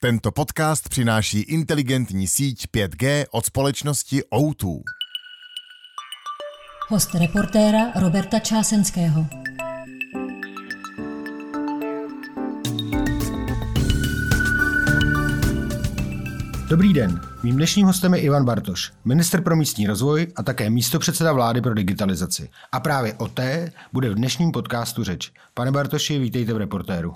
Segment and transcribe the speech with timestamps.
[0.00, 4.80] Tento podcast přináší inteligentní síť 5G od společnosti O2.
[6.88, 9.26] Host reportéra Roberta Čásenského.
[16.68, 17.20] Dobrý den.
[17.42, 21.74] Mým dnešním hostem je Ivan Bartoš, minister pro místní rozvoj a také místopředseda vlády pro
[21.74, 22.50] digitalizaci.
[22.72, 25.32] A právě o té bude v dnešním podcastu řeč.
[25.54, 27.14] Pane Bartoši, vítejte v reportéru.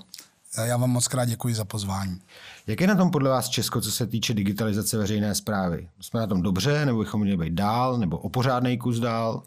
[0.65, 2.19] Já vám moc krát děkuji za pozvání.
[2.67, 5.89] Jak je na tom podle vás Česko, co se týče digitalizace veřejné zprávy?
[6.01, 9.43] Jsme na tom dobře, nebo bychom měli být dál, nebo o pořádný kus dál?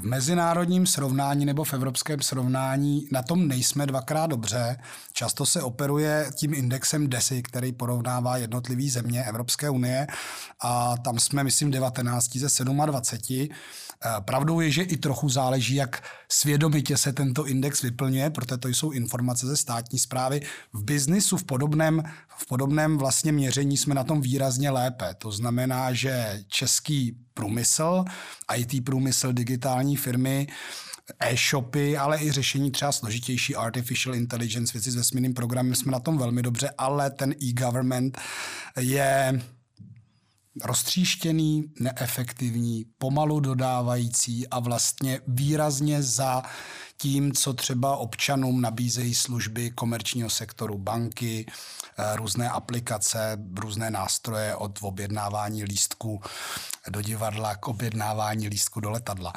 [0.00, 4.76] V mezinárodním srovnání nebo v evropském srovnání na tom nejsme dvakrát dobře.
[5.12, 10.06] Často se operuje tím indexem DESI, který porovnává jednotlivé země Evropské unie
[10.60, 13.48] a tam jsme, myslím, 19 ze 27.
[14.20, 18.90] Pravdou je, že i trochu záleží, jak svědomitě se tento index vyplňuje, protože to jsou
[18.90, 20.40] informace ze státní zprávy.
[20.72, 22.02] V biznisu v podobném,
[22.36, 25.14] v podobném vlastně měření jsme na tom výrazně lépe.
[25.18, 28.04] To znamená, že český průmysl,
[28.56, 30.46] IT průmysl, digitální firmy,
[31.20, 36.18] e-shopy, ale i řešení třeba složitější artificial intelligence, věci s vesmírným programem jsme na tom
[36.18, 38.18] velmi dobře, ale ten e-government
[38.80, 39.40] je
[40.62, 46.42] roztříštěný, neefektivní, pomalu dodávající a vlastně výrazně za
[46.96, 51.46] tím, co třeba občanům nabízejí služby komerčního sektoru, banky,
[51.98, 56.20] eh, různé aplikace, různé nástroje od objednávání lístku
[56.88, 59.32] do divadla k objednávání lístku do letadla.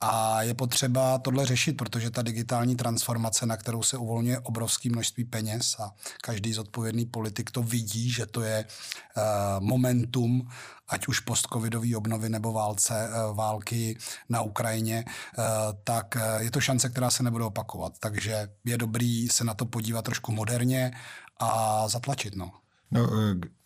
[0.00, 5.24] A je potřeba tohle řešit, protože ta digitální transformace, na kterou se uvolňuje obrovské množství
[5.24, 9.22] peněz a každý zodpovědný politik to vidí, že to je uh,
[9.60, 10.48] momentum,
[10.92, 13.98] ať už postcovidový obnovy nebo válce, uh, války
[14.28, 15.44] na Ukrajině, uh,
[15.84, 17.92] tak je to šance, která se nebude opakovat.
[18.00, 20.92] Takže je dobrý se na to podívat trošku moderně
[21.38, 22.36] a zatlačit.
[22.36, 22.50] No.
[22.92, 23.08] No,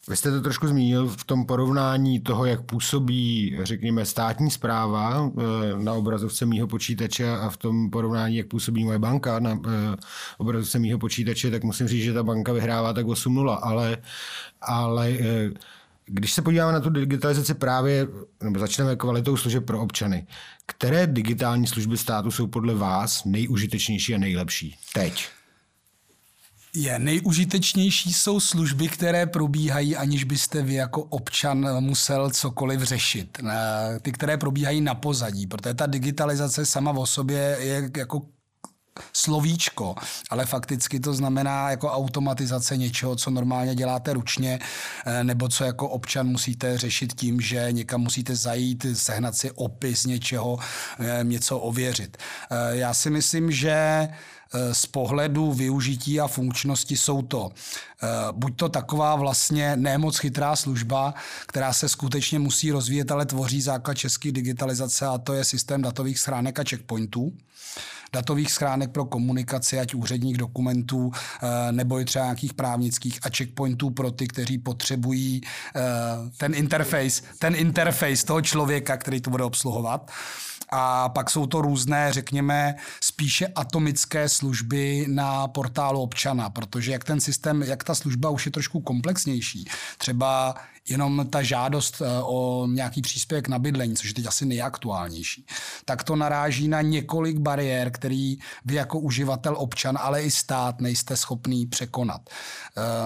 [0.09, 5.43] vy jste to trošku zmínil v tom porovnání toho, jak působí, řekněme, státní zpráva eh,
[5.83, 9.97] na obrazovce mýho počítače a v tom porovnání, jak působí moje banka na eh,
[10.39, 13.99] obrazovce mýho počítače, tak musím říct, že ta banka vyhrává tak 8-0, ale,
[14.61, 15.51] ale eh,
[16.07, 18.07] když se podíváme na tu digitalizaci právě,
[18.43, 20.27] nebo začneme kvalitou služeb pro občany,
[20.67, 25.29] které digitální služby státu jsou podle vás nejužitečnější a nejlepší teď?
[26.77, 33.39] je nejužitečnější jsou služby, které probíhají, aniž byste vy jako občan musel cokoliv řešit.
[34.03, 38.23] Ty, které probíhají na pozadí, protože ta digitalizace sama o sobě je jako
[39.13, 39.95] slovíčko,
[40.31, 44.59] ale fakticky to znamená jako automatizace něčeho, co normálně děláte ručně,
[45.07, 50.05] eh, nebo co jako občan musíte řešit tím, že někam musíte zajít, sehnat si opis
[50.05, 50.59] něčeho,
[50.99, 52.17] eh, něco ověřit.
[52.51, 54.09] Eh, já si myslím, že
[54.73, 57.51] z pohledu využití a funkčnosti jsou to
[58.33, 61.15] buď to taková vlastně nemoc chytrá služba,
[61.47, 66.19] která se skutečně musí rozvíjet, ale tvoří základ české digitalizace a to je systém datových
[66.19, 67.33] schránek a checkpointů
[68.13, 73.91] datových schránek pro komunikaci, ať úředních dokumentů, eh, nebo i třeba nějakých právnických a checkpointů
[73.91, 75.41] pro ty, kteří potřebují
[76.37, 80.11] ten interface, ten interface toho člověka, který to bude obsluhovat.
[80.69, 87.21] A pak jsou to různé, řekněme, spíše atomické služby na portálu občana, protože jak ten
[87.21, 89.65] systém, jak ta služba už je trošku komplexnější,
[89.99, 90.55] třeba
[90.89, 95.47] jenom ta žádost eh, o nějaký příspěvek na bydlení, což je teď asi nejaktuálnější,
[95.85, 101.17] tak to naráží na několik bariér, který vy jako uživatel občan, ale i stát nejste
[101.17, 102.21] schopný překonat.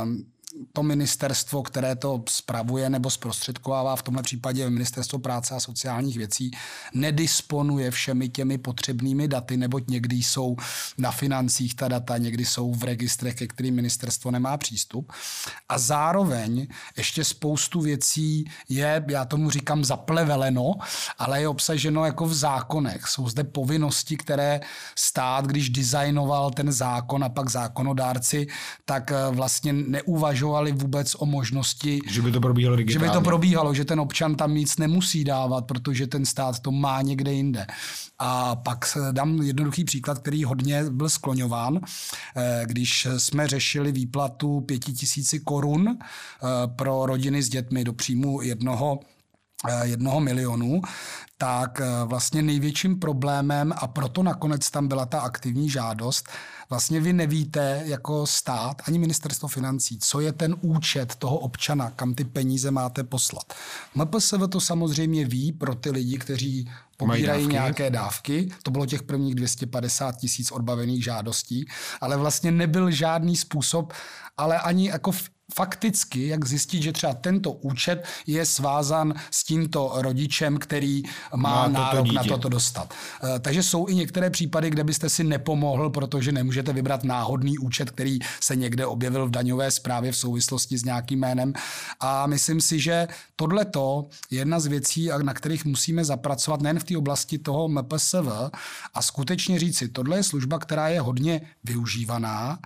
[0.03, 0.25] Um,
[0.73, 6.51] to ministerstvo, které to spravuje nebo zprostředkovává, v tomhle případě ministerstvo práce a sociálních věcí,
[6.95, 10.57] nedisponuje všemi těmi potřebnými daty, neboť někdy jsou
[10.99, 15.13] na financích ta data, někdy jsou v registrech, ke kterým ministerstvo nemá přístup.
[15.69, 16.67] A zároveň
[16.97, 20.75] ještě spoustu věcí je, já tomu říkám, zapleveleno,
[21.19, 23.07] ale je obsaženo jako v zákonech.
[23.07, 24.61] Jsou zde povinnosti, které
[24.97, 28.47] stát, když designoval ten zákon a pak zákonodárci,
[28.85, 33.07] tak eh, vlastně neuvažují neuvažovali vůbec o možnosti, že by to probíhalo digitálně.
[33.07, 36.71] Že by to probíhalo, že ten občan tam nic nemusí dávat, protože ten stát to
[36.71, 37.67] má někde jinde.
[38.19, 41.81] A pak dám jednoduchý příklad, který hodně byl skloňován,
[42.37, 48.43] eh, když jsme řešili výplatu pěti tisíci korun eh, pro rodiny s dětmi do příjmu
[48.43, 49.01] jednoho
[49.83, 50.83] jednoho milionu,
[51.39, 56.29] tak vlastně největším problémem, a proto nakonec tam byla ta aktivní žádost,
[56.71, 62.15] vlastně vy nevíte jako stát, ani ministerstvo financí, co je ten účet toho občana, kam
[62.15, 63.55] ty peníze máte poslat.
[63.95, 67.53] MPSV to samozřejmě ví pro ty lidi, kteří pobírají dávky.
[67.53, 68.49] nějaké dávky.
[68.63, 71.67] To bylo těch prvních 250 tisíc odbavených žádostí,
[72.01, 73.93] ale vlastně nebyl žádný způsob,
[74.37, 75.13] ale ani jako
[75.55, 81.03] fakticky, jak zjistit, že třeba tento účet je svázan s tímto rodičem, který
[81.37, 82.17] má, má nárok dítě.
[82.17, 82.95] na toto dostat.
[83.25, 87.91] Eh, takže jsou i některé případy, kde byste si nepomohl, protože nemůžete vybrat náhodný účet,
[87.91, 91.53] který se někde objevil v daňové správě v souvislosti s nějakým jménem.
[92.01, 93.67] A myslím si, že tohle
[94.31, 98.29] je jedna z věcí, na kterých musíme zapracovat nejen v té oblasti toho MPSV
[98.95, 102.59] a skutečně říci, tohle je služba, která je hodně využívaná,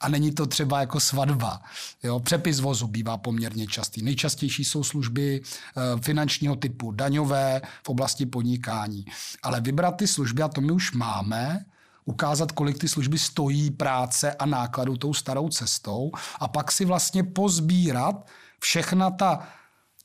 [0.00, 1.62] a není to třeba jako svatba.
[2.02, 2.20] Jo?
[2.20, 4.02] Přepis vozu bývá poměrně častý.
[4.02, 9.04] Nejčastější jsou služby e, finančního typu, daňové, v oblasti podnikání.
[9.42, 11.64] Ale vybrat ty služby, a to my už máme,
[12.04, 16.10] ukázat, kolik ty služby stojí práce a nákladu tou starou cestou
[16.40, 18.26] a pak si vlastně pozbírat
[18.60, 19.48] všechna ta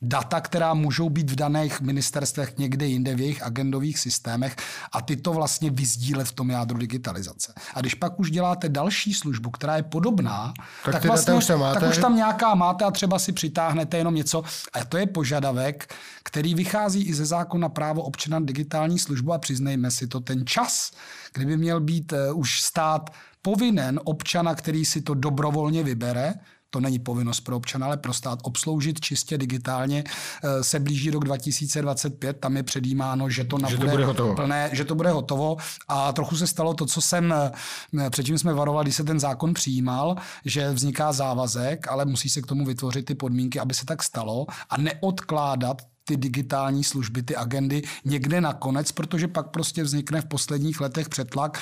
[0.02, 4.56] data, která můžou být v daných ministerstvech někde jinde v jejich agendových systémech
[4.92, 7.54] a ty to vlastně vyzdílet v tom jádru digitalizace.
[7.74, 10.54] A když pak už děláte další službu, která je podobná,
[10.86, 14.44] tak, tak, vlastně, už tak už tam nějaká máte a třeba si přitáhnete jenom něco.
[14.74, 15.94] A to je požadavek,
[16.24, 20.92] který vychází i ze zákona právo občana digitální službu a přiznejme si to, ten čas,
[21.34, 23.10] kdyby měl být uh, už stát
[23.42, 26.34] povinen občana, který si to dobrovolně vybere,
[26.76, 30.04] to není povinnost pro občana, ale pro stát obsloužit čistě digitálně,
[30.44, 34.36] eh, se blíží rok 2025, tam je předjímáno, že to, že to bude hotovo.
[34.36, 35.58] plné, že to bude hotovo.
[35.88, 39.54] A trochu se stalo to, co jsem, eh, předtím jsme varovali, když se ten zákon
[39.54, 44.04] přijímal, že vzniká závazek, ale musí se k tomu vytvořit ty podmínky, aby se tak
[44.04, 44.46] stalo.
[44.70, 50.82] A neodkládat ty digitální služby, ty agendy někde nakonec, protože pak prostě vznikne v posledních
[50.82, 51.62] letech přetlak.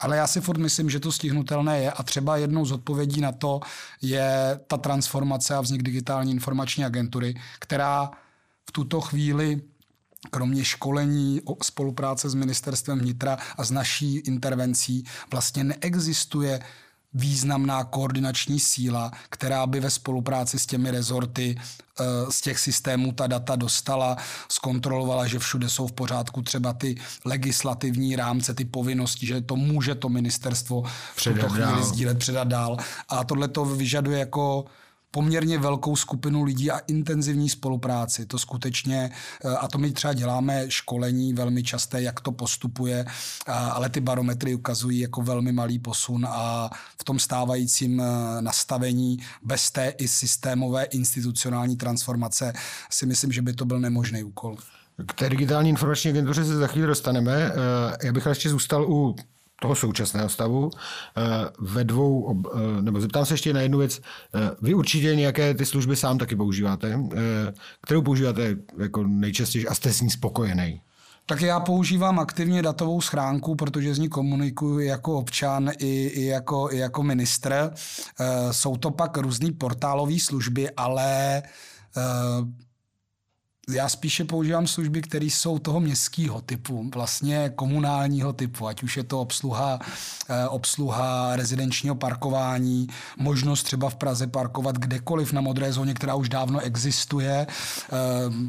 [0.00, 1.92] Ale já si furt myslím, že to stihnutelné je.
[1.92, 3.60] A třeba jednou z odpovědí na to
[4.02, 8.10] je ta transformace a vznik digitální informační agentury, která
[8.68, 9.62] v tuto chvíli
[10.30, 16.60] kromě školení, spolupráce s ministerstvem vnitra a s naší intervencí vlastně neexistuje
[17.14, 23.26] významná koordinační síla, která by ve spolupráci s těmi rezorty eh, z těch systémů ta
[23.26, 24.16] data dostala,
[24.48, 26.94] zkontrolovala, že všude jsou v pořádku třeba ty
[27.24, 30.82] legislativní rámce, ty povinnosti, že to může to ministerstvo
[31.14, 32.76] v tuto chvíli sdílet, předat dál.
[33.08, 34.64] A tohle to vyžaduje jako
[35.14, 38.26] poměrně velkou skupinu lidí a intenzivní spolupráci.
[38.26, 39.10] To skutečně,
[39.44, 43.04] eh, a to my třeba děláme školení velmi časté, jak to postupuje,
[43.46, 46.70] ale ty barometry ukazují jako velmi malý posun a
[47.00, 48.04] v tom stávajícím eh,
[48.42, 52.52] nastavení bez té i systémové institucionální transformace
[52.90, 54.56] si myslím, že by to byl nemožný úkol.
[55.06, 57.32] K té digitální informační agentuře se za chvíli dostaneme.
[57.32, 59.16] Eh, já bych ještě zůstal u
[59.60, 60.70] toho současného stavu
[61.16, 61.22] eh,
[61.58, 64.00] ve dvou, eh, nebo zeptám se ještě na jednu věc.
[64.34, 67.00] Eh, vy určitě nějaké ty služby sám taky používáte.
[67.82, 70.80] Kterou používáte jako nejčastěji a jste s ní spokojený?
[71.26, 76.68] Tak já používám aktivně datovou schránku, protože z ní komunikuju jako občan i, i, jako,
[76.72, 77.70] i jako ministr.
[78.50, 81.42] Jsou to pak různé portálové služby, ale
[83.68, 89.04] já spíše používám služby, které jsou toho městského typu, vlastně komunálního typu, ať už je
[89.04, 89.78] to obsluha,
[90.28, 96.28] eh, obsluha rezidenčního parkování, možnost třeba v Praze parkovat kdekoliv na modré zóně, která už
[96.28, 97.96] dávno existuje, eh,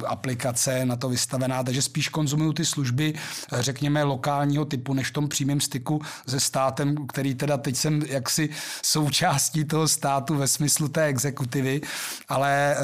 [0.05, 5.13] aplikace na to vystavená, takže spíš konzumuju ty služby, eh, řekněme, lokálního typu, než v
[5.13, 8.49] tom přímém styku se státem, který teda teď jsem jaksi
[8.83, 11.81] součástí toho státu ve smyslu té exekutivy,
[12.27, 12.75] ale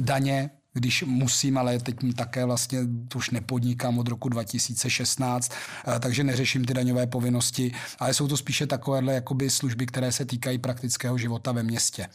[0.00, 2.80] daně, když musím, ale teď také vlastně
[3.16, 5.52] už nepodnikám od roku 2016,
[5.86, 10.24] eh, takže neřeším ty daňové povinnosti, ale jsou to spíše takovéhle jakoby služby, které se
[10.24, 12.06] týkají praktického života ve městě.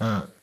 [0.00, 0.38] Eh,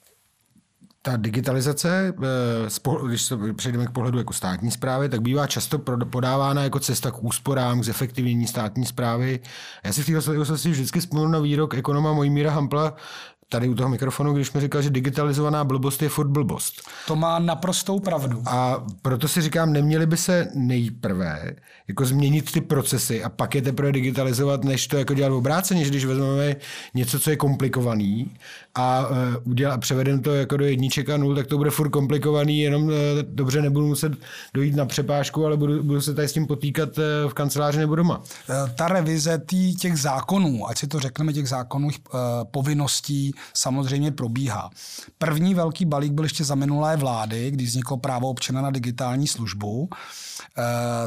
[1.06, 5.80] ta digitalizace, eh, když se přejdeme k pohledu jako státní zprávy, tak bývá často
[6.10, 9.40] podávána jako cesta k úsporám, k zefektivnění státní zprávy.
[9.84, 12.94] Já si v této souvislosti vždycky vzpomínám na výrok ekonoma Mojmíra Hampla,
[13.56, 16.82] tady u toho mikrofonu, když mi říkal, že digitalizovaná blbost je furt blbost.
[17.08, 18.44] To má naprostou pravdu.
[18.46, 21.56] A proto si říkám, neměli by se nejprve
[21.88, 25.90] jako změnit ty procesy a pak je teprve digitalizovat, než to jako dělat obráceně, že
[25.90, 26.56] když vezmeme
[26.94, 28.32] něco, co je komplikovaný
[28.75, 32.60] a uh, udělá, převedem to jako do jedniček a nul, tak to bude furt komplikovaný,
[32.60, 32.91] jenom uh,
[33.24, 34.12] dobře nebudu muset
[34.53, 37.96] dojít na přepážku, ale budu, budu se tady s tím potýkat uh, v kanceláři nebo
[37.96, 38.22] doma.
[38.75, 41.89] Ta revize tý, těch zákonů, ať si to řekneme, těch zákonů
[42.51, 44.70] povinností, samozřejmě probíhá.
[45.17, 49.89] První velký balík byl ještě za minulé vlády, kdy vzniklo právo občana na digitální službu,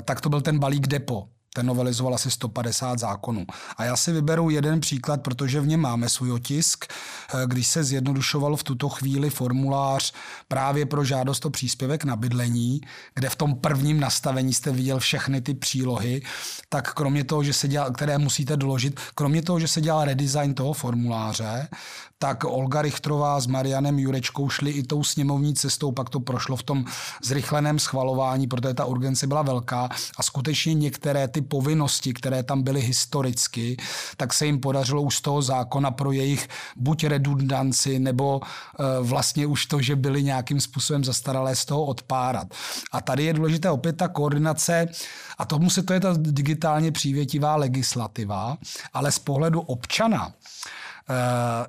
[0.05, 1.29] tak to byl ten balík DEPO,
[1.59, 3.47] ten novelizoval asi 150 zákonů.
[3.77, 7.85] A já si vyberu jeden příklad, protože v něm máme svůj otisk, eh, když se
[7.85, 10.13] zjednodušoval v tuto chvíli formulář
[10.49, 12.81] právě pro žádost o příspěvek na bydlení,
[13.15, 16.23] kde v tom prvním nastavení jste viděl všechny ty přílohy,
[16.69, 20.55] tak kromě toho, že se dělal, které musíte doložit, kromě toho, že se dělal redesign
[20.55, 21.69] toho formuláře,
[22.19, 26.63] tak Olga Richtrová s Marianem Jurečkou šli i tou sněmovní cestou, pak to prošlo v
[26.63, 26.85] tom
[27.23, 29.89] zrychleném schvalování, protože ta urgence byla velká
[30.19, 33.77] a skutečně některé ty povinnosti, které tam byly historicky,
[34.17, 39.47] tak se jim podařilo už z toho zákona pro jejich buď redundanci, nebo e, vlastně
[39.47, 42.55] už to, že byly nějakým způsobem zastaralé z toho odpárat.
[42.93, 44.87] A tady je důležité opět ta koordinace,
[45.39, 48.59] a tomu se to je ta digitálně přívětivá legislativa,
[48.93, 50.33] ale z pohledu občana,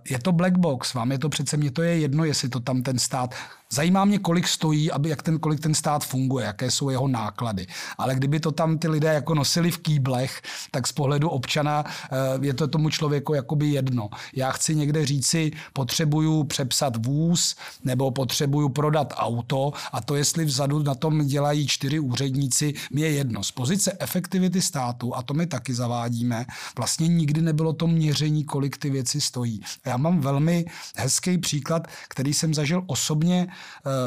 [0.09, 2.83] je to black box, vám je to přece, mně to je jedno, jestli to tam
[2.83, 3.36] ten stát
[3.73, 7.67] Zajímá mě, kolik stojí, aby, jak ten, kolik ten stát funguje, jaké jsou jeho náklady.
[7.97, 12.17] Ale kdyby to tam ty lidé jako nosili v kýblech, tak z pohledu občana eh,
[12.41, 14.09] je to tomu člověku jakoby jedno.
[14.35, 20.83] Já chci někde říci, potřebuju přepsat vůz nebo potřebuju prodat auto a to, jestli vzadu
[20.83, 23.43] na tom dělají čtyři úředníci, mi je jedno.
[23.43, 26.45] Z pozice efektivity státu, a to my taky zavádíme,
[26.77, 29.61] vlastně nikdy nebylo to měření, kolik ty věci stojí.
[29.85, 33.47] Já mám velmi hezký příklad, který jsem zažil osobně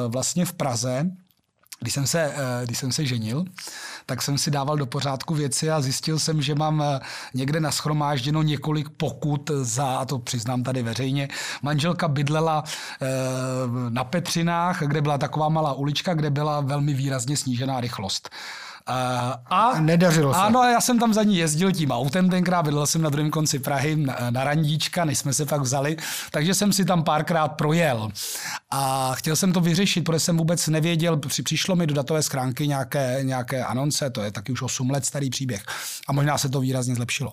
[0.09, 1.11] vlastně v Praze,
[1.83, 3.45] když jsem, se, eh, když jsem se ženil,
[4.07, 7.01] tak jsem si dával do pořádku věci a zjistil jsem, že mám eh,
[7.35, 11.29] někde naschromážděno několik pokut za, a to přiznám tady veřejně,
[11.63, 12.65] manželka bydlela
[13.89, 18.31] na Petřinách, kde byla taková malá ulička, kde byla velmi výrazně snížená rychlost.
[18.87, 20.41] A, a nedařilo se.
[20.41, 23.59] Ano, já jsem tam za ní jezdil tím autem tenkrát, bydlel jsem na druhém konci
[23.59, 25.97] Prahy na, na Randíčka, než jsme se fakt vzali,
[26.31, 28.11] takže jsem si tam párkrát projel.
[28.75, 32.69] A chtěl jsem to vyřešit, protože jsem vůbec nevěděl, při, přišlo mi do datové schránky
[32.69, 35.65] nějaké, nějaké anonce, to je taky už 8 let starý příběh.
[36.09, 37.33] A možná se to výrazně zlepšilo.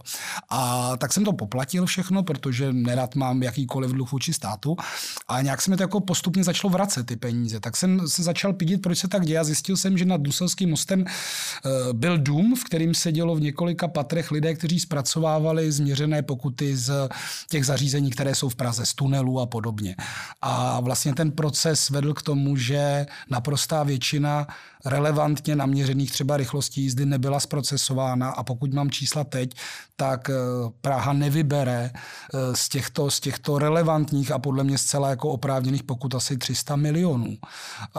[0.50, 4.77] A tak jsem to poplatil všechno, protože nerad mám jakýkoliv dluh vůči státu.
[5.27, 7.60] A nějak se mi to jako postupně začalo vracet ty peníze.
[7.60, 9.39] Tak jsem se začal pídit, proč se tak děje.
[9.39, 11.05] A zjistil jsem, že nad Duselským mostem
[11.65, 17.10] Eh, byl dům, v kterým sedělo v několika patrech lidé, kteří zpracovávali změřené pokuty z
[17.50, 19.96] těch zařízení, které jsou v Praze, z tunelů a podobně.
[20.41, 24.48] A vlastně ten proces vedl k tomu, že naprostá většina
[24.86, 29.55] relevantně naměřených třeba rychlostí jízdy nebyla zprocesována a pokud mám čísla teď,
[29.95, 30.33] tak eh,
[30.81, 36.15] Praha nevybere eh, z těchto, z těchto relevantních a podle mě zcela jako oprávněných pokud
[36.15, 37.38] asi 300 milionů.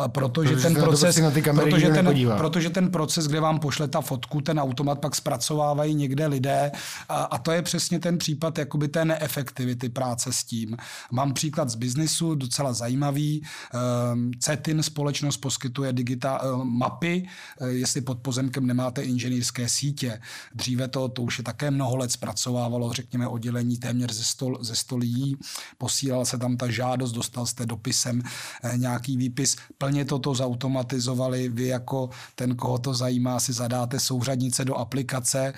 [0.06, 1.20] Protože, protože ten proces,
[1.54, 6.26] protože ten, protože ten proces, kde vám pošle ta fotku, ten automat pak zpracovávají někde
[6.26, 6.72] lidé
[7.08, 10.76] a, a to je přesně ten případ jakoby té neefektivity práce s tím.
[11.12, 13.42] Mám příklad z biznisu, docela zajímavý.
[13.75, 16.40] Ehm, CETIN společnost poskytuje digitál,
[16.78, 17.28] mapy,
[17.60, 20.20] eh, jestli pod pozemkem nemáte inženýrské sítě.
[20.54, 24.76] Dříve to, to už je také mnoho let zpracovávalo, řekněme, oddělení téměř ze, stol, ze
[24.76, 25.36] stolí,
[25.78, 28.22] posílala se tam ta žádost, dostal jste dopisem
[28.62, 34.64] eh, nějaký výpis, plně toto zautomatizovali, vy jako ten, koho to zajímá, si zadáte souřadnice
[34.64, 35.52] do aplikace,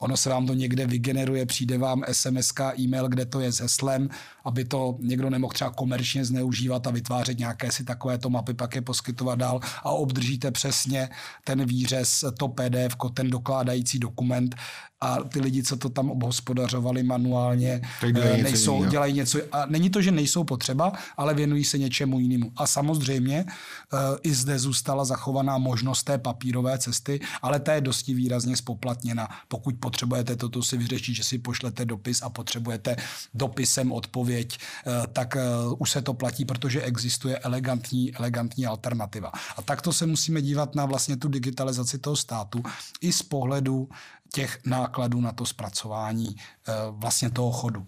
[0.00, 4.08] Ono se vám to někde vygeneruje, přijde vám SMS, e-mail, kde to je s heslem,
[4.44, 8.82] aby to někdo nemohl třeba komerčně zneužívat a vytvářet nějaké si takovéto mapy, pak je
[8.82, 11.08] poskytovat dál a obdržíte přesně
[11.44, 14.56] ten výřez, to PDF, ten dokládající dokument
[15.00, 17.80] a ty lidi, co to tam obhospodařovali manuálně,
[18.12, 19.38] dělají nejsou, něco dělají něco.
[19.52, 22.52] A není to, že nejsou potřeba, ale věnují se něčemu jinému.
[22.56, 28.14] A samozřejmě uh, i zde zůstala zachovaná možnost té papírové cesty, ale ta je dosti
[28.14, 29.28] výrazně spoplatněna.
[29.48, 32.96] Pokud potřebujete toto si vyřešit, že si pošlete dopis a potřebujete
[33.34, 35.36] dopisem odpověď, uh, tak
[35.78, 39.32] už se to platí, protože existuje elegantní, elegantní alternativa.
[39.56, 42.62] A takto se musíme dívat na vlastně tu digitalizaci toho státu
[43.00, 43.88] i z pohledu
[44.32, 47.86] těch nákladů na to zpracování eh, vlastně toho chodu.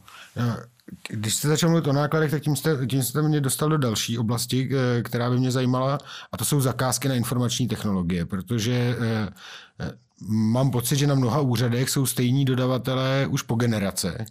[1.08, 4.18] Když jste začal mluvit o nákladech, tak tím jste, tím jste mě dostal do další
[4.18, 5.98] oblasti, eh, která by mě zajímala,
[6.32, 9.92] a to jsou zakázky na informační technologie, protože eh,
[10.28, 14.24] mám pocit, že na mnoha úřadech jsou stejní dodavatelé už po generace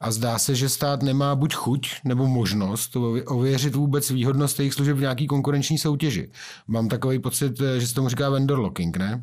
[0.00, 4.96] a zdá se, že stát nemá buď chuť nebo možnost ověřit vůbec výhodnost jejich služeb
[4.96, 6.30] v nějaký konkurenční soutěži.
[6.66, 9.22] Mám takový pocit, že se tomu říká vendor locking, ne?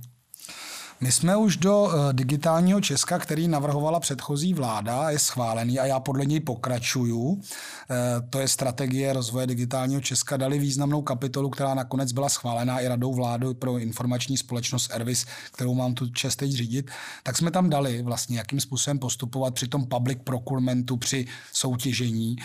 [1.04, 6.00] My jsme už do eh, digitálního Česka, který navrhovala předchozí vláda, je schválený a já
[6.00, 7.42] podle něj pokračuju.
[7.42, 7.96] Eh,
[8.30, 10.38] to je strategie rozvoje digitálního Česka.
[10.38, 15.74] Dali významnou kapitolu, která nakonec byla schválená i radou vlády pro informační společnost Ervis, kterou
[15.74, 16.92] mám tu čest teď řídit.
[17.24, 22.36] Tak jsme tam dali vlastně, jakým způsobem postupovat při tom public procurementu, při soutěžení.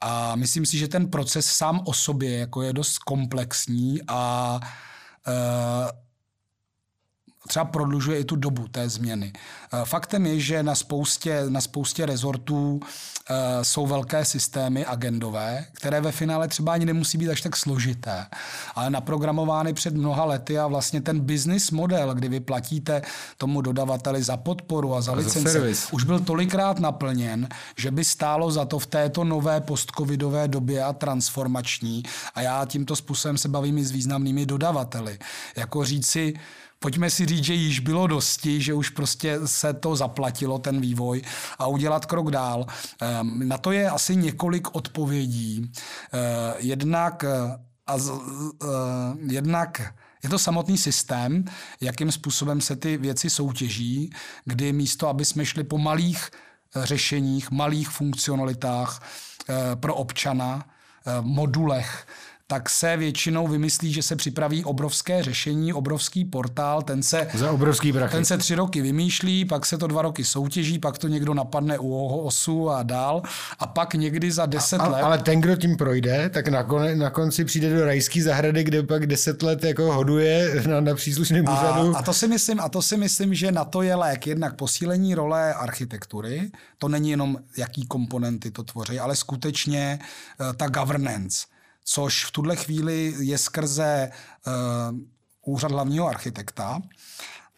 [0.00, 4.60] A myslím si, že ten proces sám o sobě jako je dost komplexní a
[5.26, 6.03] uh,
[7.48, 9.32] třeba prodlužuje i tu dobu té změny.
[9.72, 12.80] Eh, faktem je, že na spoustě, na spoustě rezortů
[13.30, 18.26] uh, jsou velké systémy agendové, které ve finále třeba ani nemusí být až tak složité,
[18.74, 23.02] ale naprogramovány před mnoha lety a vlastně ten business model, kdy vy platíte
[23.38, 28.64] tomu dodavateli za podporu a za licence, už byl tolikrát naplněn, že by stálo za
[28.64, 32.02] to v této nové postcovidové době a transformační,
[32.34, 35.18] a já tímto způsobem se bavím i s významnými dodavateli,
[35.56, 36.34] jako říci,
[36.84, 41.22] pojďme si říct, že již bylo dosti, že už prostě se to zaplatilo, ten vývoj
[41.58, 42.66] a udělat krok dál.
[43.00, 45.72] Ehm, na to je asi několik odpovědí.
[46.12, 48.66] Ehm, jednak, eh, a, eh,
[49.32, 51.44] jednak je to samotný systém,
[51.80, 54.10] jakým způsobem se ty věci soutěží,
[54.44, 59.02] kdy místo, aby jsme šli po malých eh, řešeních, malých funkcionalitách
[59.80, 60.64] pro občana,
[61.20, 62.06] modulech,
[62.46, 67.92] tak se většinou vymyslí, že se připraví obrovské řešení, obrovský portál, ten se, Za obrovský
[67.92, 68.12] prachy.
[68.12, 71.78] ten se tři roky vymýšlí, pak se to dva roky soutěží, pak to někdo napadne
[71.78, 73.22] u osu a dál
[73.58, 75.02] a pak někdy za deset a, let...
[75.02, 78.82] Ale ten, kdo tím projde, tak na, kon, na konci přijde do rajské zahrady, kde
[78.82, 81.96] pak deset let jako hoduje na, na příslušném úřadu.
[81.96, 84.26] A, a, to si myslím, a to si myslím, že na to je lék.
[84.26, 89.98] Jednak posílení role architektury, to není jenom jaký komponenty to tvoří, ale skutečně
[90.40, 91.53] uh, ta governance
[91.84, 94.10] což v tuhle chvíli je skrze
[94.46, 94.52] uh,
[95.42, 96.80] úřad hlavního architekta,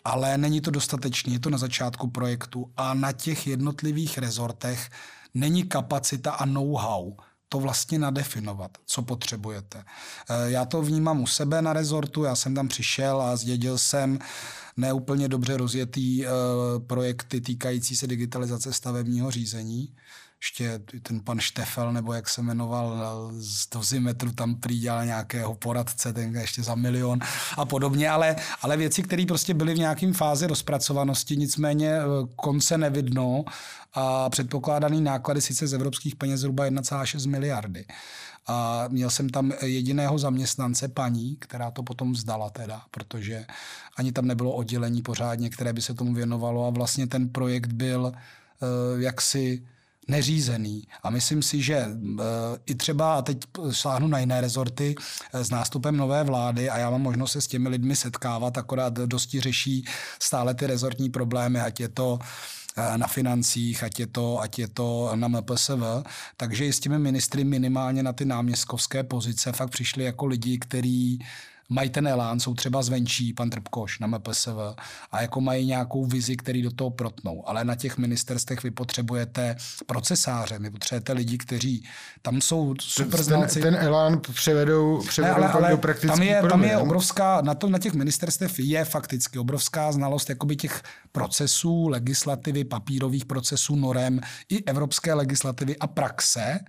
[0.05, 4.91] ale není to dostatečné, je to na začátku projektu a na těch jednotlivých rezortech
[5.35, 7.13] není kapacita a know-how
[7.49, 9.85] to vlastně nadefinovat, co potřebujete.
[10.31, 14.19] Eh, já to vnímám u sebe na rezortu, já jsem tam přišel a zdědil jsem
[14.77, 16.31] neúplně dobře rozjetý eh,
[16.87, 19.95] projekty týkající se digitalizace stavebního řízení,
[20.43, 26.13] ještě ten pan Štefel, nebo jak se jmenoval, z dozimetru tam prý dělal nějakého poradce,
[26.13, 27.19] ten ještě za milion
[27.57, 32.05] a podobně, ale, ale věci, které prostě byly v nějakém fázi rozpracovanosti, nicméně eh,
[32.37, 33.45] konce nevidno
[33.93, 37.85] a předpokládaný náklady sice z evropských peněz zhruba 1,6 miliardy.
[38.47, 43.47] A měl jsem tam jediného zaměstnance, paní, která to potom vzdala teda, protože
[43.97, 48.03] ani tam nebylo oddělení pořádně, které by se tomu věnovalo a vlastně ten projekt byl
[48.03, 49.67] uh, jaksi
[50.09, 50.89] neřízený.
[51.03, 51.89] A myslím si, že e,
[52.67, 53.39] i třeba, a teď
[53.71, 54.95] sáhnu na jiné rezorty,
[55.33, 58.93] e, s nástupem nové vlády a já mám možnost se s těmi lidmi setkávat, akorát
[58.93, 59.85] dosti řeší
[60.23, 62.19] stále ty rezortní problémy, ať je to
[62.77, 65.83] e, na financích, ať je to, ať je to na MPSV.
[66.37, 71.19] Takže i s těmi ministry minimálně na ty náměstkovské pozice fakt přišli jako lidi, kteří
[71.69, 74.49] mají ten elán, jsou třeba zvenčí, pan Trpkoš na MPSV,
[75.13, 77.49] a jako mají nějakou vizi, který do toho protnou.
[77.49, 81.85] Ale na těch ministerstvech vy potřebujete procesáře, vy potřebujete lidi, kteří
[82.23, 83.61] tam jsou super znalci.
[83.61, 87.41] Ten, ten elán převedou, převedou ne, ale, ale do praktických tam je, tam je obrovská,
[87.41, 93.77] na, to, na těch ministerstvech je fakticky obrovská znalost jakoby těch procesů, legislativy, papírových procesů,
[93.77, 96.61] norem, i evropské legislativy a praxe,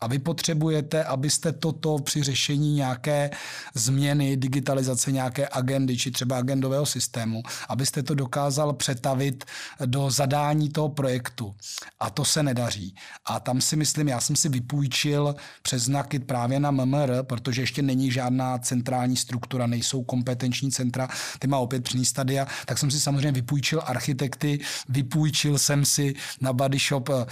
[0.00, 3.30] a vy potřebujete, abyste toto při řešení nějaké
[3.74, 9.44] změny, digitalizace nějaké agendy, či třeba agendového systému, abyste to dokázal přetavit
[9.86, 11.54] do zadání toho projektu.
[12.00, 12.94] A to se nedaří.
[13.24, 17.82] A tam si myslím, já jsem si vypůjčil přes znaky právě na MMR, protože ještě
[17.82, 21.08] není žádná centrální struktura, nejsou kompetenční centra,
[21.38, 26.52] ty má opět přní stadia, tak jsem si samozřejmě vypůjčil architekty, vypůjčil jsem si na
[26.52, 27.24] Body Shop uh,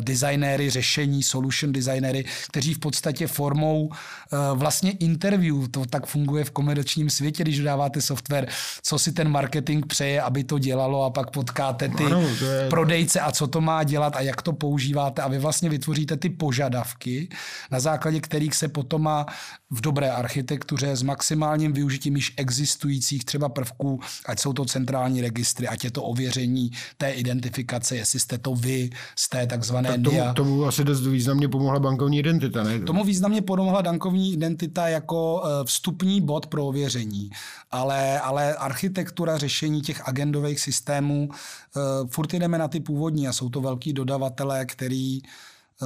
[0.00, 6.44] designéry řešení, solution design designery, kteří v podstatě formou uh, vlastně interview, to tak funguje
[6.44, 8.48] v komerčním světě, když dáváte software,
[8.82, 12.66] co si ten marketing přeje, aby to dělalo a pak potkáte ty ano, je...
[12.70, 15.22] prodejce a co to má dělat a jak to používáte.
[15.22, 17.28] A vy vlastně vytvoříte ty požadavky,
[17.70, 19.26] na základě kterých se potom má
[19.70, 25.68] v dobré architektuře s maximálním využitím již existujících třeba prvků, ať jsou to centrální registry,
[25.68, 30.34] ať je to ověření té identifikace, jestli jste to vy z té takzvané tak tomu,
[30.34, 32.80] tomu asi dost významně pomohla bankovní identita, ne?
[32.80, 37.30] Tomu významně pomohla bankovní identita jako eh, vstupní bod pro ověření,
[37.70, 43.48] ale, ale architektura řešení těch agendových systémů, uh, furt jdeme na ty původní a jsou
[43.48, 45.28] to velký dodavatelé, který Eh,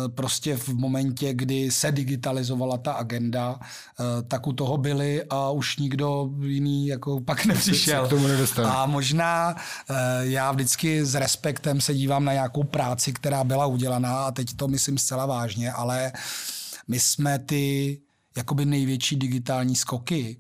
[0.09, 5.77] prostě v momentě, kdy se digitalizovala ta agenda, eh, tak u toho byli a už
[5.77, 8.07] nikdo jiný jako pak nepřišel.
[8.07, 8.29] k tomu
[8.65, 9.57] a možná
[9.91, 14.57] eh, já vždycky s respektem se dívám na nějakou práci, která byla udělaná a teď
[14.57, 16.13] to myslím zcela vážně, ale
[16.89, 17.99] my jsme ty
[18.37, 20.37] jakoby největší digitální skoky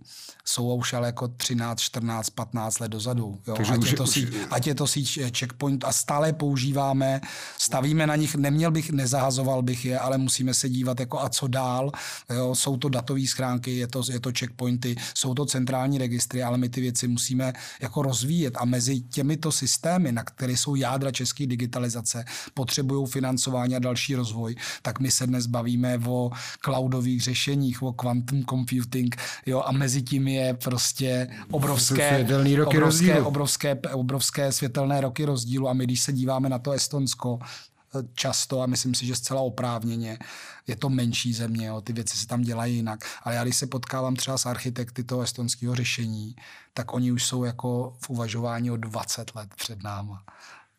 [0.49, 3.39] jsou už ale jako 13, 14, 15 let dozadu.
[3.47, 3.55] Jo?
[3.73, 4.11] ať, už, je to už...
[4.11, 5.09] síť, ať je to síť
[5.39, 7.21] checkpoint a stále používáme,
[7.59, 11.47] stavíme na nich, neměl bych, nezahazoval bych je, ale musíme se dívat jako a co
[11.47, 11.93] dál.
[12.35, 12.55] Jo?
[12.55, 16.69] Jsou to datové schránky, je to, je to checkpointy, jsou to centrální registry, ale my
[16.69, 22.25] ty věci musíme jako rozvíjet a mezi těmito systémy, na které jsou jádra české digitalizace,
[22.55, 26.31] potřebují financování a další rozvoj, tak my se dnes bavíme o
[26.65, 29.63] cloudových řešeních, o quantum computing jo?
[29.67, 33.27] a mezi tím je je prostě obrovské, roky obrovské, rozdílu.
[33.27, 38.63] obrovské, obrovské světelné roky rozdílu a my, když se díváme na to Estonsko, eh, často
[38.63, 40.19] a myslím si, že zcela oprávněně.
[40.67, 43.05] Je to menší země, jo, ty věci se tam dělají jinak.
[43.23, 46.37] Ale já když se potkávám třeba s architekty toho estonského řešení,
[46.75, 50.23] tak oni už jsou jako v uvažování o 20 let před náma.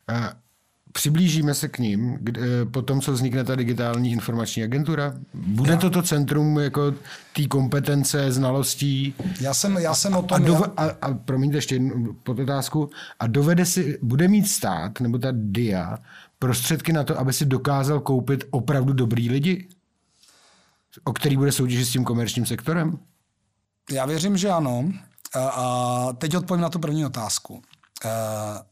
[0.07, 0.48] A
[0.91, 5.13] Přiblížíme se k ním kde, po tom, co vznikne ta digitální informační agentura?
[5.33, 5.77] Bude já.
[5.77, 6.91] to to centrum jako
[7.35, 9.13] té kompetence, znalostí?
[9.41, 10.35] Já jsem, já jsem o tom...
[10.35, 12.89] A, dove, a, a promiňte ještě jednu podotázku.
[13.19, 15.97] A dovede si, bude mít stát, nebo ta DIA,
[16.39, 19.67] prostředky na to, aby si dokázal koupit opravdu dobrý lidi?
[21.03, 22.99] O který bude soutěžit s tím komerčním sektorem?
[23.91, 24.91] Já věřím, že ano.
[25.35, 27.61] A teď odpovím na tu první otázku.
[28.05, 28.09] Eh,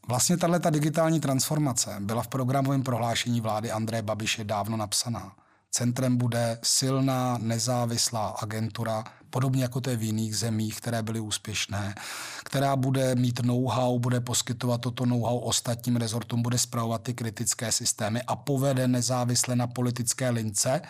[0.07, 5.35] vlastně tahle ta digitální transformace byla v programovém prohlášení vlády Andreje Babiše dávno napsaná.
[5.71, 9.03] Centrem bude silná, nezávislá agentura,
[9.37, 11.95] podobně jako to je v jiných zemích, které byly úspěšné,
[12.43, 18.21] která bude mít know-how, bude poskytovat toto know-how ostatním rezortům, bude zpravovat ty kritické systémy
[18.27, 20.81] a povede nezávisle na politické lince,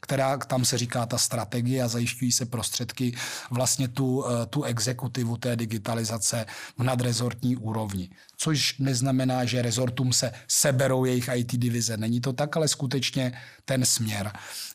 [0.00, 3.14] která tam se říká ta strategie a zajišťují se prostředky
[3.50, 6.46] vlastně tu, eh, tu exekutivu té digitalizace
[6.78, 8.10] v nadrezortní úrovni.
[8.36, 11.96] Což neznamená, že rezortům se seberou jejich IT divize.
[11.96, 13.32] Není to tak, ale skutečně
[13.64, 14.32] ten směr.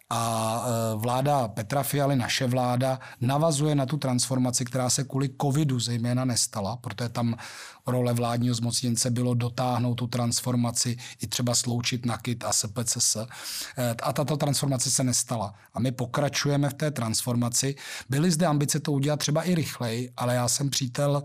[0.10, 5.80] A e, vláda Petra Fialy, naše vláda, navazuje na tu transformaci, která se kvůli covidu
[5.80, 7.36] zejména nestala, protože tam
[7.88, 13.16] role vládního zmocněnce bylo dotáhnout tu transformaci i třeba sloučit NAKIT a SPCS.
[13.16, 13.26] E,
[14.04, 15.54] a tato transformace se nestala.
[15.74, 17.76] A my pokračujeme v té transformaci.
[18.10, 21.24] Byly zde ambice to udělat třeba i rychleji, ale já jsem přítel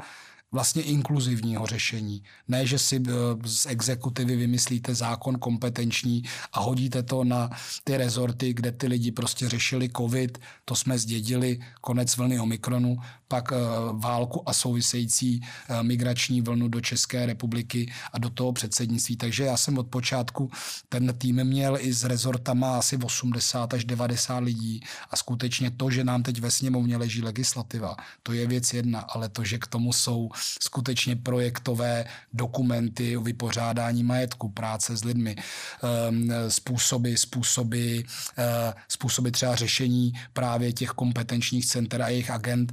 [0.53, 2.23] vlastně inkluzivního řešení.
[2.49, 3.13] Ne, že si eh,
[3.45, 7.51] z exekutivy vymyslíte zákon kompetenční a hodíte to na
[7.85, 12.97] ty rezorty, kde ty lidi prostě řešili covid, to jsme zdědili, konec vlny Omikronu,
[13.33, 13.57] pak eh,
[13.93, 19.17] válku a související eh, migrační vlnu do České republiky a do toho předsednictví.
[19.17, 20.51] Takže já jsem od počátku
[20.89, 26.05] ten tým měl i s rezortama asi 80 až 90 lidí a skutečně to, že
[26.05, 29.93] nám teď ve sněmovně leží legislativa, to je věc jedna, ale to, že k tomu
[29.93, 30.29] jsou
[30.61, 37.99] skutečně projektové dokumenty o vypořádání majetku, práce s lidmi, ehm, způsoby, způsoby,
[38.39, 42.73] eh, způsoby třeba řešení právě těch kompetenčních center a jejich agent.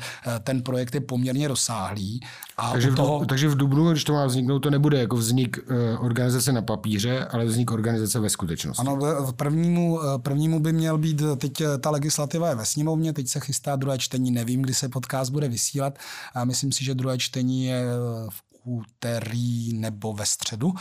[0.49, 2.19] Eh, ten projekt je poměrně rozsáhlý.
[2.57, 3.19] A takže, toho...
[3.19, 6.61] v, takže v Dubnu, když to má vzniknout, to nebude jako vznik eh, organizace na
[6.61, 8.81] papíře, ale vznik organizace ve skutečnosti.
[8.81, 13.39] Ano, v prvnímu, prvnímu by měl být, teď ta legislativa je ve sněmovně, teď se
[13.39, 15.97] chystá druhé čtení, nevím, kdy se podcast bude vysílat.
[16.35, 17.85] A myslím si, že druhé čtení je
[18.29, 20.73] v úterý nebo ve středu.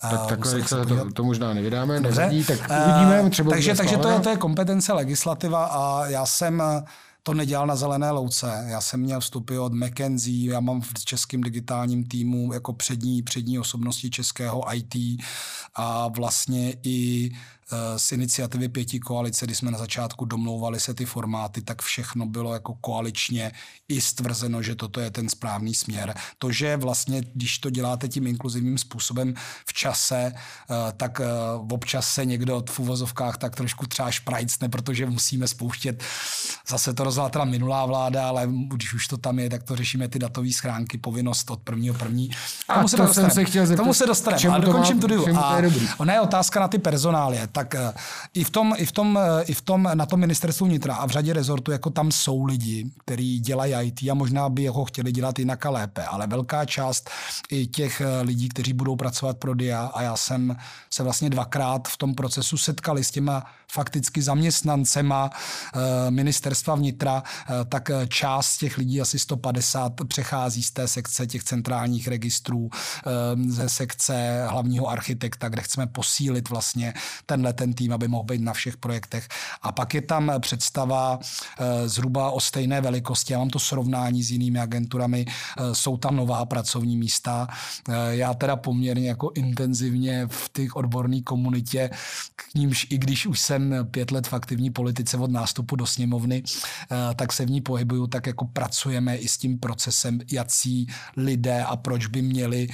[0.00, 3.30] Tak takhle se to, to možná nevydáme, nevadí, tak uvidíme.
[3.30, 6.62] Třeba takže takže to, je, to je kompetence legislativa a já jsem
[7.22, 8.66] to nedělal na zelené louce.
[8.68, 13.58] Já jsem měl vstupy od McKenzie, já mám v českém digitálním týmu jako přední, přední
[13.58, 14.94] osobnosti českého IT
[15.74, 17.30] a vlastně i
[17.96, 22.54] z iniciativy pěti koalice, kdy jsme na začátku domlouvali se ty formáty, tak všechno bylo
[22.54, 23.52] jako koaličně
[23.88, 26.14] i stvrzeno, že toto je ten správný směr.
[26.38, 29.34] To, že vlastně, když to děláte tím inkluzivním způsobem
[29.66, 31.24] v čase, eh, tak eh,
[31.70, 36.02] občas se někdo v uvozovkách tak trošku třeba šprajcne, protože musíme spouštět,
[36.68, 40.08] zase to rozhodla teda minulá vláda, ale když už to tam je, tak to řešíme
[40.08, 42.30] ty datové schránky, povinnost od prvního první.
[42.68, 44.48] A tomu se to jsem se chtěl zeptat, tomu se dostaneme.
[44.54, 45.62] A dokončím tu A
[45.98, 47.92] ona je otázka na ty personálie tak eh,
[48.34, 51.06] i v tom, i v tom, eh, i v tom na tom ministerstvu vnitra a
[51.06, 55.12] v řadě rezortů jako tam jsou lidi, kteří dělají IT a možná by ho chtěli
[55.12, 57.10] dělat jinak a lépe, ale velká část
[57.50, 60.56] i těch eh, lidí, kteří budou pracovat pro DIA a já jsem
[60.90, 65.30] se vlastně dvakrát v tom procesu setkali s těma fakticky zaměstnancema
[66.10, 67.22] ministerstva vnitra,
[67.68, 72.70] tak část těch lidí, asi 150, přechází z té sekce těch centrálních registrů,
[73.48, 76.94] ze sekce hlavního architekta, kde chceme posílit vlastně
[77.26, 79.28] tenhle ten tým, aby mohl být na všech projektech.
[79.62, 83.32] A pak je tam představa eh, zhruba o stejné velikosti.
[83.32, 85.26] Já mám to srovnání s jinými agenturami.
[85.28, 87.48] Eh, jsou tam nová pracovní místa.
[88.10, 91.90] Já teda poměrně jako intenzivně v těch odborné komunitě,
[92.36, 93.59] k nímž i když už jsem
[93.90, 96.42] pět let v aktivní politice od nástupu do sněmovny,
[97.16, 101.76] tak se v ní pohybuju, tak jako pracujeme i s tím procesem, jací lidé a
[101.76, 102.68] proč by měli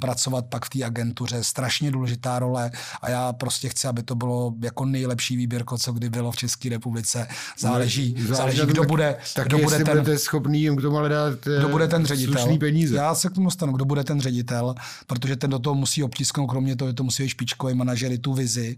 [0.00, 1.44] pracovat pak v té agentuře.
[1.44, 2.70] Strašně důležitá role
[3.02, 6.68] a já prostě chci, aby to bylo jako nejlepší výběrko, co kdy bylo v České
[6.68, 7.28] republice.
[7.58, 11.08] Záleží, no, záleží, záleží kdo bude, tak kdo bude ten, schopný jim k tomu ale
[11.08, 12.58] dát kdo bude ten ředitel.
[12.58, 12.96] peníze.
[12.96, 14.74] Já se k tomu stanu, kdo bude ten ředitel,
[15.06, 18.32] protože ten do toho musí obtisknout, kromě toho, že to musí být špičkový manažery tu
[18.34, 18.76] vizi.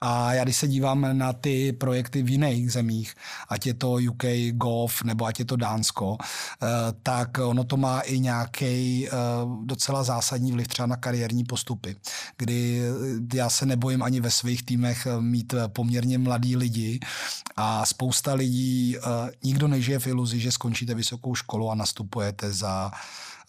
[0.00, 3.14] A já když se dívám na ty projekty v jiných zemích,
[3.48, 6.66] ať je to UK Golf nebo ať je to Dánsko, eh,
[7.02, 9.10] tak ono to má i nějaký eh,
[9.64, 11.96] docela zásadní vliv třeba na kariérní postupy,
[12.36, 12.82] kdy
[13.34, 17.00] já se nebojím ani ve svých týmech eh, mít eh, poměrně mladí lidi
[17.56, 19.00] a spousta lidí, eh,
[19.44, 22.90] nikdo nežije v iluzi, že skončíte vysokou školu a nastupujete za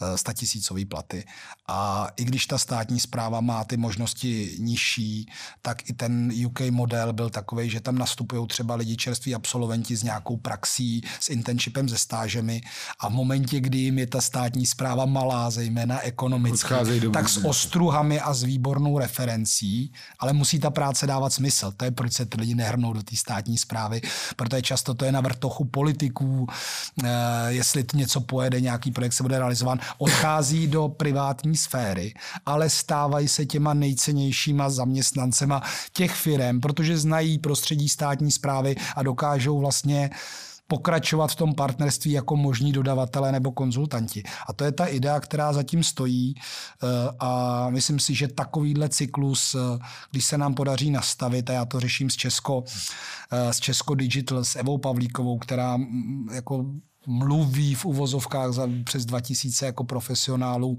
[0.02, 1.26] Eh, statisícové platy.
[1.68, 5.32] A i když ta státní zpráva má ty možnosti nižší,
[5.62, 10.04] tak i ten UK model byl takový, že tam nastupují třeba lidi čerství absolventi s
[10.04, 12.62] nějakou praxí, s internshipem, se stážemi
[13.00, 16.74] a v momentě, kdy jim je ta státní zpráva malá, zejména ekonomicky,
[17.14, 21.72] tak s ostruhami a s výbornou referencí, ale musí ta práce dávat smysl.
[21.78, 24.02] To je, proč se ty lidi nehrnou do té státní zprávy,
[24.36, 26.48] protože často to je na vrtochu politiků,
[27.04, 27.08] eh,
[27.48, 32.14] jestli něco pojede, nějaký projekt se bude realizován odchází do privátní sféry,
[32.46, 35.62] ale stávají se těma nejcennějšíma zaměstnancema
[35.94, 40.10] těch firm, protože znají prostředí státní zprávy a dokážou vlastně
[40.68, 44.24] pokračovat v tom partnerství jako možní dodavatelé nebo konzultanti.
[44.48, 46.88] A to je ta idea, která zatím stojí eh,
[47.20, 49.80] a myslím si, že takovýhle cyklus, eh,
[50.12, 52.64] když se nám podaří nastavit, a já to řeším s Česko,
[53.32, 56.66] eh, s Česko Digital, s Evou Pavlíkovou, která mm, jako
[57.08, 60.78] mluví v uvozovkách za přes 2000 jako profesionálů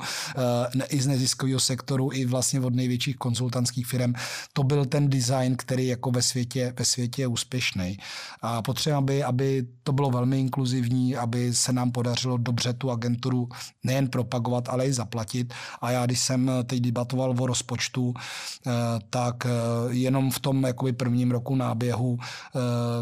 [0.81, 4.12] e, i z neziskového sektoru, i vlastně od největších konzultantských firm.
[4.53, 7.99] To byl ten design, který jako ve světě, ve světě je úspěšný.
[8.43, 13.49] A potřeba, aby, aby to bylo velmi inkluzivní, aby se nám podařilo dobře tu agenturu
[13.85, 15.55] nejen propagovat, ale i zaplatit.
[15.81, 18.71] A já, když jsem teď debatoval o rozpočtu, e,
[19.11, 19.51] tak e,
[19.91, 22.19] jenom v tom jakoby prvním roku náběhu,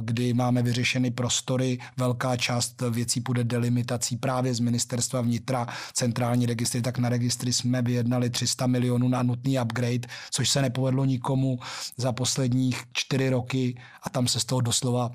[0.00, 6.46] kdy máme vyřešeny prostory, velká část věcí věcí půjde delimitací právě z ministerstva vnitra, centrální
[6.46, 11.58] registry, tak na registry jsme vyjednali 300 milionů na nutný upgrade, což se nepovedlo nikomu
[11.96, 15.10] za posledních čtyři roky a tam se z toho doslova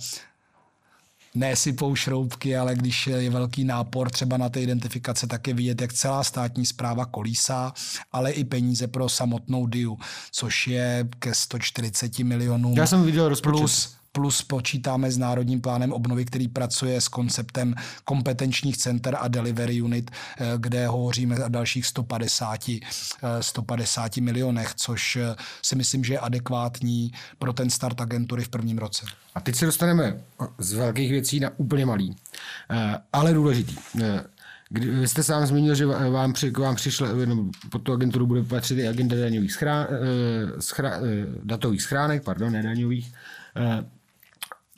[1.36, 5.94] nesypou šroubky, ale když je velký nápor třeba na té identifikace, tak je vidět, jak
[5.94, 7.74] celá státní zpráva kolísá,
[8.12, 9.98] ale i peníze pro samotnou DIU,
[10.32, 12.74] což je ke 140 milionům.
[12.78, 13.60] Já jsem viděl rozpočet.
[13.60, 19.82] Plus plus počítáme s Národním plánem obnovy, který pracuje s konceptem kompetenčních center a delivery
[19.82, 22.82] unit, eh, kde hovoříme o dalších 150,
[23.40, 28.50] 150 eh, milionech, což eh, si myslím, že je adekvátní pro ten start agentury v
[28.50, 29.06] prvním roce.
[29.36, 30.22] A teď se dostaneme
[30.58, 32.16] z velkých věcí na úplně malý,
[33.14, 33.76] ale důležitý.
[34.70, 38.44] Kdy, vy jste sám zmínil, že vám, při, vám přišla, no, pod tu agenturu bude
[38.44, 39.88] patřit i agenda daňových schrán,
[40.60, 41.00] schra,
[41.44, 43.14] datových schránek, pardon, nedaňových.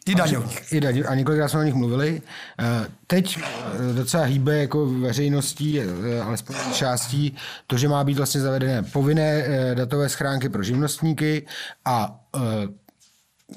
[0.05, 0.73] I daňových.
[0.73, 1.09] I daňových.
[1.09, 2.21] A několikrát jsme o nich mluvili.
[2.59, 7.35] Eh, teď eh, docela hýbe jako veřejností, eh, alespoň částí,
[7.67, 11.47] to, že má být vlastně zavedené povinné datové schránky pro živnostníky
[11.85, 12.19] a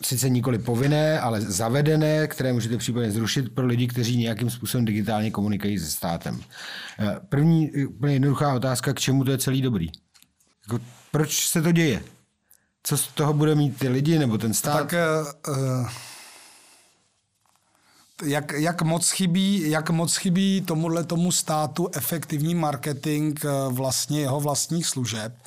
[0.03, 5.31] sice nikoli povinné, ale zavedené, které můžete případně zrušit pro lidi, kteří nějakým způsobem digitálně
[5.31, 6.41] komunikují se státem.
[7.29, 9.87] První úplně jednoduchá otázka, k čemu to je celý dobrý?
[10.69, 12.03] Jako, proč se to děje?
[12.83, 14.89] Co z toho bude mít ty lidi nebo ten stát?
[14.89, 14.95] Tak
[15.49, 15.89] uh,
[18.25, 24.41] jak, jak, moc chybí, jak moc chybí tomuhle tomu státu efektivní marketing eh, vlastně jeho
[24.41, 25.39] vlastních služeb,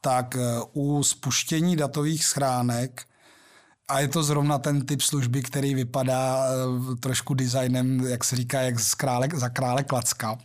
[0.00, 0.40] tak eh,
[0.72, 3.04] u spuštění datových schránek
[3.88, 6.44] a je to zrovna ten typ služby, který vypadá
[7.00, 10.38] trošku designem, jak se říká, jak z krále, za krále Klacka,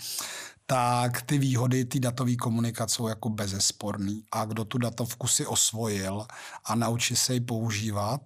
[0.65, 4.23] tak ty výhody ty datové komunikace jsou jako bezesporný.
[4.31, 6.25] A kdo tu datovku si osvojil
[6.65, 8.21] a naučí se ji používat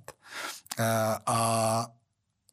[1.25, 1.88] a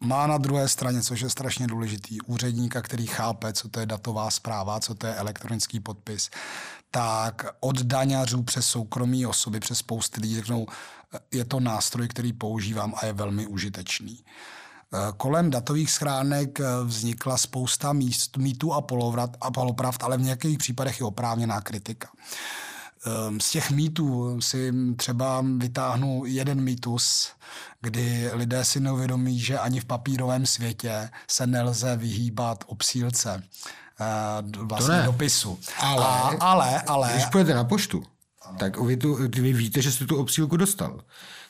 [0.05, 4.31] má na druhé straně, což je strašně důležitý, úředníka, který chápe, co to je datová
[4.31, 6.31] zpráva, co to je elektronický podpis,
[6.91, 10.67] tak od daňařů přes soukromí osoby, přes spousty lidí řeknou,
[11.33, 14.25] je to nástroj, který používám a je velmi užitečný.
[15.17, 21.01] Kolem datových schránek vznikla spousta míst, mýtů a, polovrat, a polopravd, ale v nějakých případech
[21.01, 22.09] je oprávněná kritika.
[23.39, 27.29] Z těch mýtů si třeba vytáhnu jeden mýtus,
[27.81, 33.43] kdy lidé si neuvědomí, že ani v papírovém světě se nelze vyhýbat obsílce
[34.01, 35.59] eh, vlastně dopisu.
[35.79, 37.11] Ale, A, ale, ale...
[37.13, 38.03] Když půjdete na poštu,
[38.59, 41.01] tak vy, tu, vy víte, že jste tu obsílku dostal.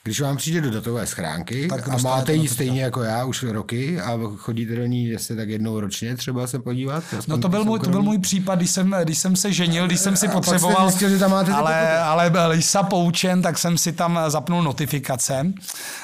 [0.07, 4.01] Když vám přijde do datové schránky tak a máte ji stejně jako já už roky
[4.01, 7.05] a chodíte do ní jestli tak jednou ročně třeba se podívat?
[7.29, 10.01] No to byl, můj, to byl můj případ, když jsem, když jsem se ženil, když
[10.01, 13.79] jsem si a potřeboval, zjistil, že tam máte ale, ale byl Lisa poučen, tak jsem
[13.79, 15.53] si tam zapnul notifikace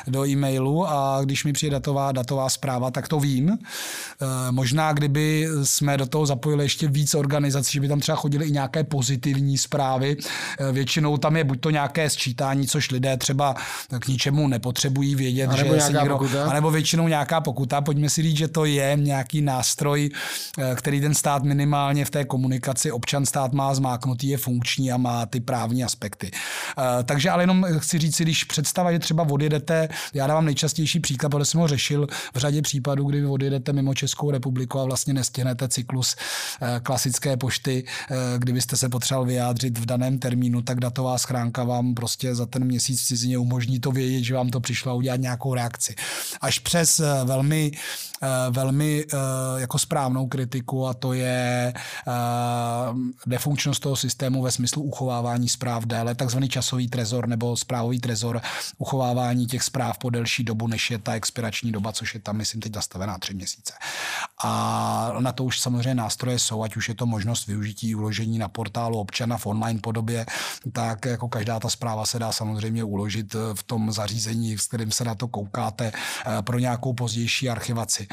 [0.07, 3.51] do e-mailu a když mi přijde datová, datová zpráva, tak to vím.
[3.51, 3.57] E,
[4.51, 8.53] možná, kdyby jsme do toho zapojili ještě víc organizací, že by tam třeba chodily i
[8.53, 10.17] nějaké pozitivní zprávy.
[10.59, 13.55] E, většinou tam je buď to nějaké sčítání, což lidé třeba
[13.99, 16.51] k ničemu nepotřebují vědět, a že si někdo, pokuta?
[16.51, 17.81] anebo většinou nějaká pokuta.
[17.81, 20.11] Pojďme si říct, že to je nějaký nástroj,
[20.59, 24.97] eh, který ten stát minimálně v té komunikaci občan stát má zmáknutý, je funkční a
[24.97, 26.31] má ty právní aspekty.
[26.31, 31.01] Eh, takže ale jenom chci říct si, když představa, že třeba odjedete, já dávám nejčastější
[31.01, 34.85] příklad, protože jsem ho řešil v řadě případů, kdy vy odjedete mimo Českou republiku a
[34.85, 36.17] vlastně nestihnete cyklus
[36.63, 37.85] eh, klasické pošty,
[38.39, 43.03] kdybyste se potřeboval vyjádřit v daném termínu, tak datová schránka vám prostě za ten měsíc
[43.03, 45.95] v cizině umožní to vědět, že vám to přišlo a udělat nějakou reakci.
[46.41, 47.73] Až přes eh, velmi,
[48.23, 49.17] eh, velmi eh,
[49.61, 51.75] jako správnou kritiku a to je
[53.27, 58.41] nefunkčnost toho systému ve smyslu uchovávání zpráv déle, takzvaný časový trezor nebo správový trezor,
[58.79, 62.61] uchovávání těch zpráv po delší dobu, než je ta expirační doba, což je tam, myslím,
[62.61, 63.73] teď nastavená tři měsíce.
[64.45, 68.49] A na to už samozřejmě nástroje jsou, ať už je to možnost využití uložení na
[68.49, 70.27] portálu občana v online podobě,
[70.73, 75.05] tak jako každá ta zpráva se dá samozřejmě uložit v tom zařízení, s kterým se
[75.05, 78.07] na to koukáte eh, pro nějakou pozdější archivaci.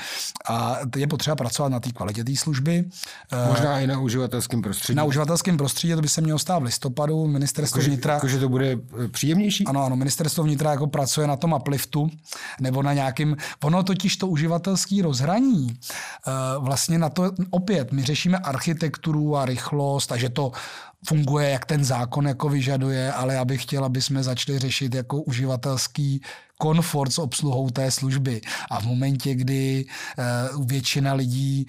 [0.49, 2.85] A je potřeba pracovat na té kvalitě té služby.
[3.31, 4.95] Eh, Možná i na uživatelském prostředí.
[4.95, 7.27] Na uživatelském prostředí to by se mělo stát v listopadu.
[7.27, 8.13] Ministerstvo jako, vnitra.
[8.13, 9.65] Jakože to bude eh, příjemnější?
[9.65, 12.09] Ano, ano, ministerstvo vnitra jako pracuje na tom upliftu
[12.61, 13.37] nebo na nějakým.
[13.63, 15.79] Ono totiž to uživatelský rozhraní
[16.59, 20.51] vlastně na to opět my řešíme architekturu a rychlost a že to
[21.05, 25.21] funguje, jak ten zákon jako vyžaduje, ale já bych chtěl, aby jsme začali řešit jako
[25.21, 26.21] uživatelský
[26.57, 28.41] komfort s obsluhou té služby.
[28.71, 29.85] A v momentě, kdy
[30.55, 31.67] uh, většina lidí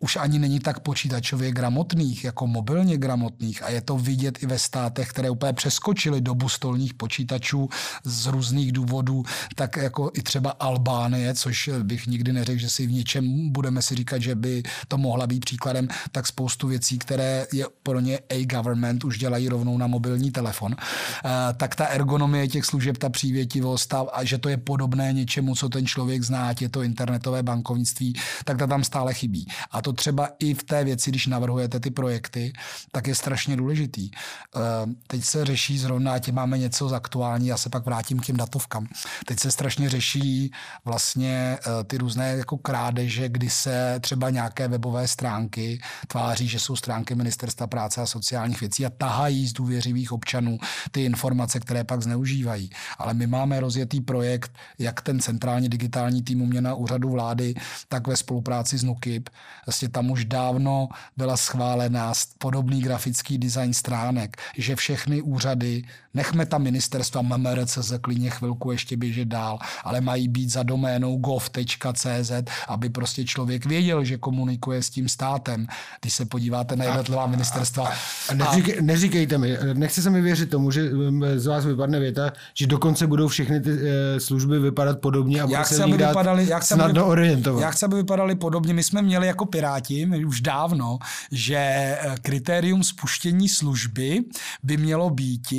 [0.00, 4.58] už ani není tak počítačově gramotných, jako mobilně gramotných a je to vidět i ve
[4.58, 7.68] státech, které úplně přeskočily dobu stolních počítačů
[8.04, 12.92] z různých důvodů, tak jako i třeba Albánie, což bych nikdy neřekl, že si v
[12.92, 17.66] něčem budeme si říkat, že by to mohla být příkladem, tak spoustu věcí, které je
[17.82, 20.76] pro ně a-government, už dělají rovnou na mobilní telefon.
[20.78, 25.68] Eh, tak ta ergonomie těch služeb, ta přívětivost a že to je podobné něčemu, co
[25.68, 29.46] ten člověk zná, je to internetové bankovnictví, tak ta tam stále chybí.
[29.70, 32.52] A to třeba i v té věci, když navrhujete ty projekty,
[32.92, 34.10] tak je strašně důležitý.
[34.10, 34.60] Eh,
[35.06, 38.36] teď se řeší zrovna, ať máme něco z aktuální, já se pak vrátím k těm
[38.36, 38.86] datovkám.
[39.26, 40.50] Teď se strašně řeší
[40.84, 46.76] vlastně eh, ty různé jako krádeže, kdy se třeba nějaké webové stránky tváří, že jsou
[46.76, 50.58] stránky Ministerstva práce a sociálních věcí a tahají z důvěřivých občanů
[50.90, 52.70] ty informace, které pak zneužívají.
[52.98, 57.54] Ale my máme rozjetý projekt, jak ten centrální digitální tým u mě na úřadu vlády,
[57.88, 59.30] tak ve spolupráci s NUKIP
[59.76, 65.82] Prostě tam už dávno byla schválená podobný grafický design stránek, že všechny úřady,
[66.14, 72.32] nechme tam ministerstva MMRCZ klidně chvilku ještě běžet dál, ale mají být za doménou gov.cz,
[72.68, 75.66] aby prostě člověk věděl, že komunikuje s tím státem.
[76.00, 77.92] Když se podíváte na jednotlivá ministerstva.
[78.28, 82.32] A, neříkej, neříkejte mi, nechce se mi věřit tomu, že um, z vás vypadne věta,
[82.54, 86.62] že dokonce budou všechny ty e, služby vypadat podobně a jak se aby vypadali, jak
[86.62, 87.62] se aby, orientovat.
[87.62, 88.74] Jak se aby vypadali podobně.
[88.74, 90.98] My jsme měli jako Piráti už dávno,
[91.32, 94.20] že eh, kritérium spuštění služby
[94.62, 95.52] by mělo být,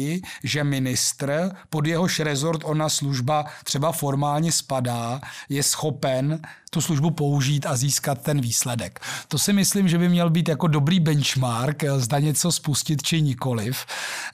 [0.43, 7.65] že ministr, pod jehož rezort ona služba třeba formálně spadá, je schopen tu službu použít
[7.65, 8.99] a získat ten výsledek.
[9.27, 13.21] To si myslím, že by měl být jako dobrý benchmark, eh, zda něco spustit či
[13.21, 13.85] nikoliv.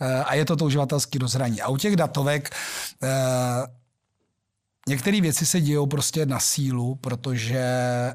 [0.02, 1.62] Eh, a je to to uživatelský rozhraní.
[1.62, 2.56] A u těch datovek
[4.90, 7.66] Některé věci se dějou prostě na sílu, protože,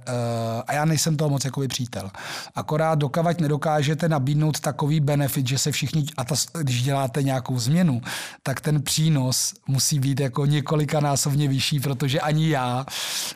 [0.08, 2.10] uh, a já nejsem toho moc jako přítel,
[2.54, 8.02] akorát dokavať nedokážete nabídnout takový benefit, že se všichni, a ta, když děláte nějakou změnu,
[8.42, 12.86] tak ten přínos musí být jako několikanásobně vyšší, protože ani já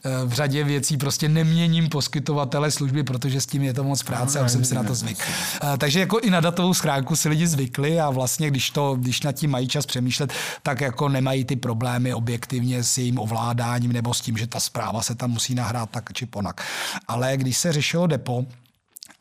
[0.05, 4.41] uh, v řadě věcí prostě neměním poskytovatele služby, protože s tím je to moc práce
[4.41, 5.19] a už jsem si na to zvyk.
[5.63, 9.23] Uh, takže jako i na datovou schránku si lidi zvykli a vlastně, když, to, když
[9.23, 14.15] nad tím mají čas přemýšlet, tak jako nemají ty problémy objektivně s jejím ovládáním nebo
[14.15, 16.67] s tím, že ta zpráva se tam musí nahrát tak či ponak.
[17.09, 18.47] Ale když se řešilo depo,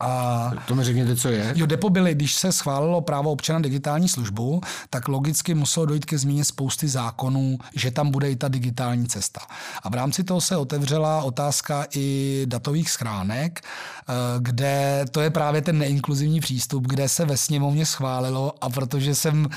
[0.02, 1.52] A to mi řekněte, co je.
[1.56, 4.60] Jo, depo byly, když se schválilo právo občana digitální službu,
[4.90, 9.40] tak logicky muselo dojít ke změně spousty zákonů, že tam bude i ta digitální cesta.
[9.82, 15.62] A v rámci toho se otevřela otázka i datových schránek, eh, kde to je právě
[15.62, 19.48] ten neinkluzivní přístup, kde se ve sněmovně schválilo a protože jsem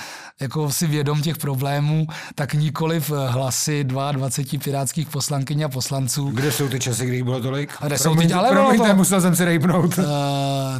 [0.41, 6.30] jako si vědom těch problémů, tak nikoli v hlasy 22 pirátských poslankyň a poslanců.
[6.30, 7.74] Kde jsou ty časy, kdy bylo tolik?
[7.84, 8.95] Kde jsou teď, ale promiňte, to...
[8.95, 9.97] musel jsem si rejpnout.
[9.97, 10.05] Uh,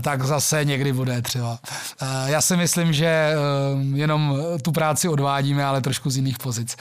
[0.02, 1.60] tak zase někdy bude třeba.
[2.02, 6.78] Uh, já si myslím, že uh, jenom tu práci odvádíme, ale trošku z jiných pozic.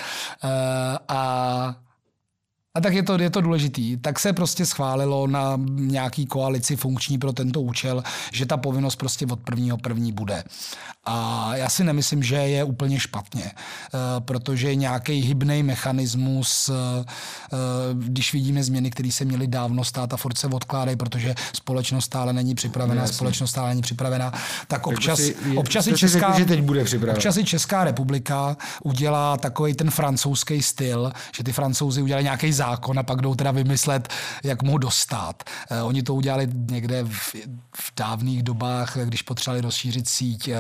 [1.08, 1.74] A
[2.76, 3.96] a tak je to, je to důležitý.
[3.96, 8.02] Tak se prostě schválilo na nějaký koalici funkční pro tento účel,
[8.32, 10.44] že ta povinnost prostě od prvního první bude.
[11.06, 17.56] A já si nemyslím, že je úplně špatně, eh, protože nějaký hybný mechanismus, eh, eh,
[17.94, 22.32] když vidíme změny, které se měly dávno stát a furt se odkládají, protože společnost stále
[22.32, 23.14] není připravená, Jasně.
[23.14, 24.32] společnost stále není připravená,
[24.68, 29.36] tak občas, si, občas, i Česká, řekl, že teď bude občas i Česká republika udělá
[29.36, 34.08] takový ten francouzský styl, že ty francouzi udělají nějaký zákon a pak jdou teda vymyslet,
[34.44, 35.42] jak mu dostat.
[35.82, 37.34] Oni to udělali někde v,
[37.76, 40.50] v dávných dobách, když potřebovali rozšířit síť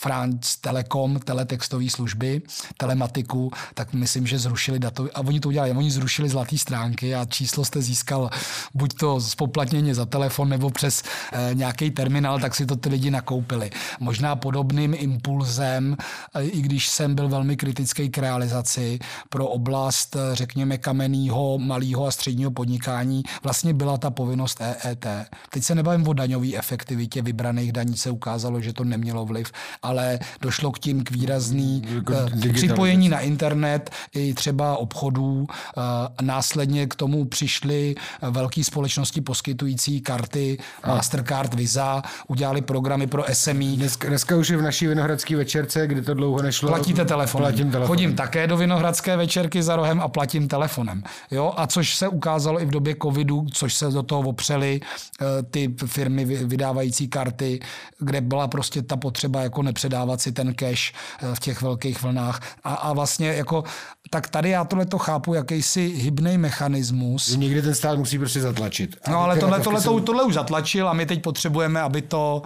[0.00, 2.42] France Telekom, teletextové služby,
[2.76, 7.24] telematiku, tak myslím, že zrušili datový, a oni to udělali, oni zrušili zlaté stránky a
[7.24, 8.30] číslo jste získal
[8.74, 13.10] buď to spoplatněně za telefon nebo přes e, nějaký terminál, tak si to ty lidi
[13.10, 13.70] nakoupili.
[14.00, 15.96] Možná podobným impulzem,
[16.40, 18.98] i když jsem byl velmi kritický k realizaci
[19.28, 25.06] pro oblast, eh, řekněme, kamenného, malého a středního podnikání, vlastně byla ta povinnost EET.
[25.50, 30.18] Teď se nebavím o daňové efektivitě vybraných daní, se ukázalo, že to nemělo vliv, ale
[30.40, 32.14] došlo k tím k výrazný jako
[32.48, 35.46] eh, připojení na internet i třeba obchodů.
[35.50, 35.82] Eh,
[36.22, 37.94] následně k tomu přišly
[38.30, 40.58] velké společnosti poskytující karty.
[40.86, 43.76] Mastercard, Visa, udělali programy pro SME.
[43.76, 46.68] Dneska, dneska už je v naší Vinohradské večerce, kde to dlouho nešlo.
[46.68, 47.52] Platíte telefonem.
[47.52, 47.86] Platím telefonem.
[47.86, 51.02] Chodím také do Vinohradské večerky za rohem a platím telefonem.
[51.32, 51.54] Jo?
[51.56, 55.74] A což se ukázalo i v době covidu, což se do toho opřeli eh, ty
[55.86, 57.60] firmy vydávající karty,
[57.98, 62.40] kde byla prostě ta potřeba jako nepředávat si ten cash eh, v těch velkých vlnách.
[62.64, 63.64] A, a vlastně jako,
[64.10, 67.28] tak tady já tohle to chápu, jakýsi hybný mechanismus.
[67.28, 68.96] Že někdy ten stát musí prostě zatlačit.
[69.08, 72.42] No ale tohle, tohle, tohle, tohle už zatlačil a my teď potřebujeme, aby to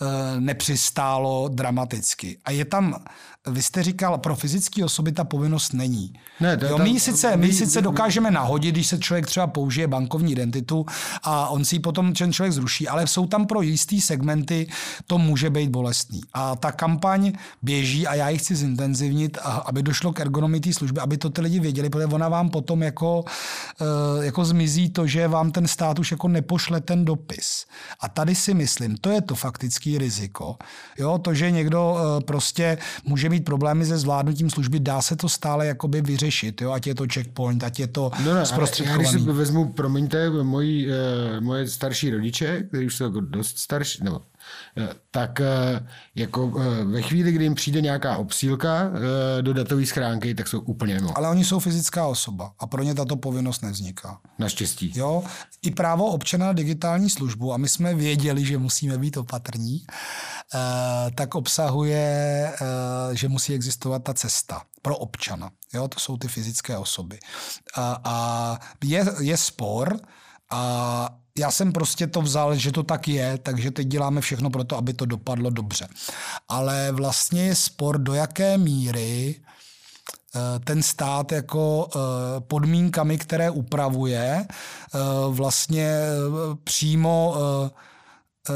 [0.00, 0.08] uh,
[0.40, 2.38] nepřistálo dramaticky.
[2.44, 3.04] A je tam
[3.46, 6.12] vy jste říkal, pro fyzické osoby ta povinnost není.
[6.40, 9.46] Ne, to, jo, my, ta, sice, my, my sice dokážeme nahodit, když se člověk třeba
[9.46, 10.86] použije bankovní identitu
[11.22, 14.66] a on si ji potom ten člověk zruší, ale jsou tam pro jistý segmenty,
[15.06, 16.20] to může být bolestný.
[16.32, 17.32] A ta kampaň
[17.62, 21.40] běží a já ji chci zintenzivnit, aby došlo k ergonomii té služby, aby to ty
[21.40, 23.24] lidi věděli, protože ona vám potom jako,
[23.80, 27.66] eh, jako zmizí to, že vám ten stát už jako nepošle ten dopis.
[28.00, 30.56] A tady si myslím, to je to faktický riziko.
[30.98, 35.28] Jo, to, že někdo eh, prostě může mít problémy se zvládnutím služby, dá se to
[35.28, 36.72] stále jakoby vyřešit, jo?
[36.72, 39.04] ať je to checkpoint, ať je to no ne, zprostředkovaný.
[39.04, 43.58] Já když si vezmu, promiňte, moji, eh, moje starší rodiče, kteří už jsou jako dost
[43.58, 44.20] starší, nebo
[44.76, 46.52] Eh, tak eh, jako
[46.84, 48.90] ve chvíli, kdy jim přijde nějaká obsílka
[49.40, 51.18] do datové schránky, tak jsou úplně mimo.
[51.18, 54.18] Ale oni jsou fyzická osoba a pro ně tato povinnost nevzniká.
[54.38, 54.92] Naštěstí.
[54.94, 55.22] Jo,
[55.62, 59.84] i právo občana na digitální službu, a my jsme věděli, že musíme být opatrní,
[61.14, 62.52] tak obsahuje,
[63.12, 65.50] že musí existovat ta cesta pro občana.
[65.74, 67.18] Jo, to jsou ty fyzické osoby.
[67.74, 70.00] A, a je, je spor,
[70.50, 74.64] a já jsem prostě to vzal, že to tak je, takže teď děláme všechno pro
[74.64, 75.88] to, aby to dopadlo dobře.
[76.48, 79.34] Ale vlastně je spor, do jaké míry
[80.34, 82.00] eh, ten stát jako eh,
[82.40, 84.98] podmínkami, které upravuje, eh,
[85.28, 85.92] vlastně
[86.64, 87.36] přímo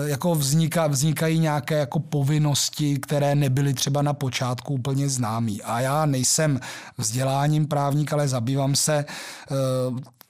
[0.06, 5.62] jako vzniká, vznikají nějaké jako povinnosti, které nebyly třeba na počátku úplně známý.
[5.62, 6.60] A já nejsem
[6.98, 9.04] vzděláním právník, ale zabývám se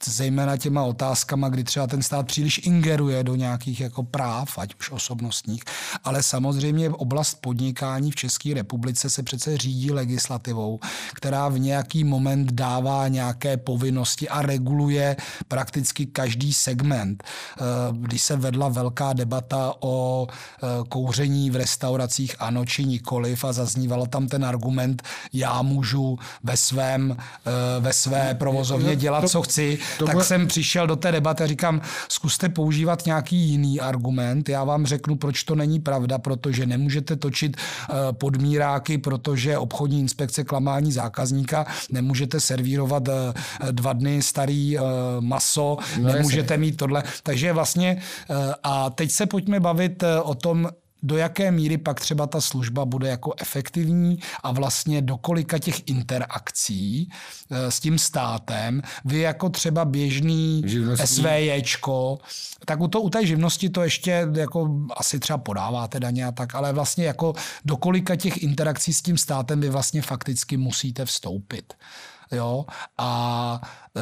[0.09, 4.91] zejména těma otázkama, kdy třeba ten stát příliš ingeruje do nějakých jako práv, ať už
[4.91, 5.63] osobnostních,
[6.05, 10.81] ale samozřejmě oblast podnikání v České republice se přece řídí legislativou,
[11.15, 15.17] která v nějaký moment dává nějaké povinnosti a reguluje
[15.49, 17.25] prakticky každý segment.
[17.25, 23.53] Eh, když se vedla velká debata o eh, kouření v restauracích ano či nikoliv a
[23.53, 25.03] zazníval tam ten argument,
[25.33, 30.87] já můžu ve svém, eh, ve své provozovně dělat, co chci, to tak jsem přišel
[30.87, 34.49] do té debaty a říkám, zkuste používat nějaký jiný argument.
[34.49, 40.45] Já vám řeknu, proč to není pravda, protože nemůžete točit uh, podmíráky, protože obchodní inspekce
[40.45, 43.15] klamání zákazníka, nemůžete servírovat uh,
[43.71, 44.85] dva dny starý uh,
[45.21, 46.61] maso, no, nemůžete jasně.
[46.67, 47.03] mít tohle.
[47.23, 48.03] Takže vlastně,
[48.63, 50.69] a teď se pojďme bavit o tom,
[51.05, 55.89] do jaké míry pak třeba ta služba bude jako efektivní a vlastně do kolika těch
[55.89, 57.11] interakcí
[57.51, 61.07] eh, s tím státem vy jako třeba běžný Živnostní.
[61.07, 62.19] SVJčko,
[62.65, 66.55] tak u, to, u té živnosti to ještě jako asi třeba podáváte daně a tak,
[66.55, 67.35] ale vlastně jako
[67.65, 71.75] do kolika těch interakcí s tím státem vy vlastně fakticky musíte vstoupit
[72.35, 72.65] jo,
[72.99, 73.61] a
[73.97, 74.01] e,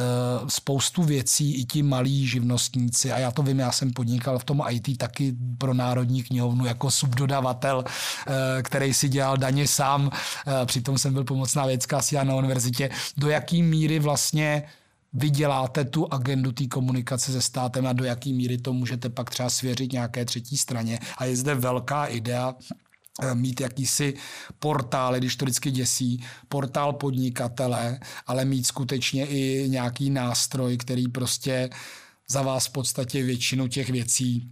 [0.49, 4.61] spoustu věcí i ti malí živnostníci, a já to vím, já jsem podnikal v tom
[4.69, 10.09] IT taky pro Národní knihovnu jako subdodavatel, e, který si dělal daně sám,
[10.61, 14.63] e, přitom jsem byl pomocná vědecká síla na univerzitě, do jaký míry vlastně
[15.13, 19.29] vy děláte tu agendu té komunikace se státem a do jaký míry to můžete pak
[19.29, 20.99] třeba svěřit nějaké třetí straně.
[21.17, 22.55] A je zde velká idea
[23.33, 24.13] mít jakýsi
[24.59, 31.69] portál, když to vždycky děsí, portál podnikatele, ale mít skutečně i nějaký nástroj, který prostě
[32.29, 34.49] za vás v podstatě většinu těch věcí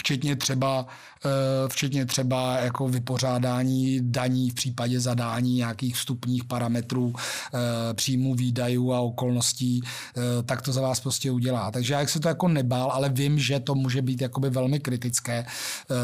[0.00, 0.86] včetně třeba,
[1.24, 8.92] eh, včetně třeba jako vypořádání daní v případě zadání nějakých vstupních parametrů eh, příjmu výdajů
[8.92, 11.70] a okolností, eh, tak to za vás prostě udělá.
[11.70, 15.46] Takže já se to jako nebál, ale vím, že to může být jakoby velmi kritické.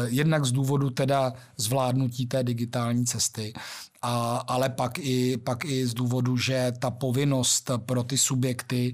[0.05, 3.53] Jednak z důvodu teda zvládnutí té digitální cesty,
[4.01, 8.93] a, ale pak i, pak i z důvodu, že ta povinnost pro ty subjekty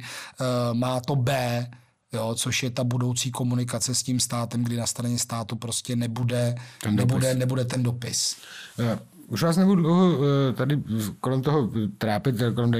[0.74, 1.68] má to B,
[2.14, 6.56] jo, což je ta budoucí komunikace s tím státem, kdy na straně státu prostě nebude
[6.82, 8.38] ten nebude, nebude ten dopis.
[8.80, 8.86] Uh,
[9.28, 10.84] už vás nebudu dlouho eh, tady
[11.20, 12.72] kolem toho trápit, kolem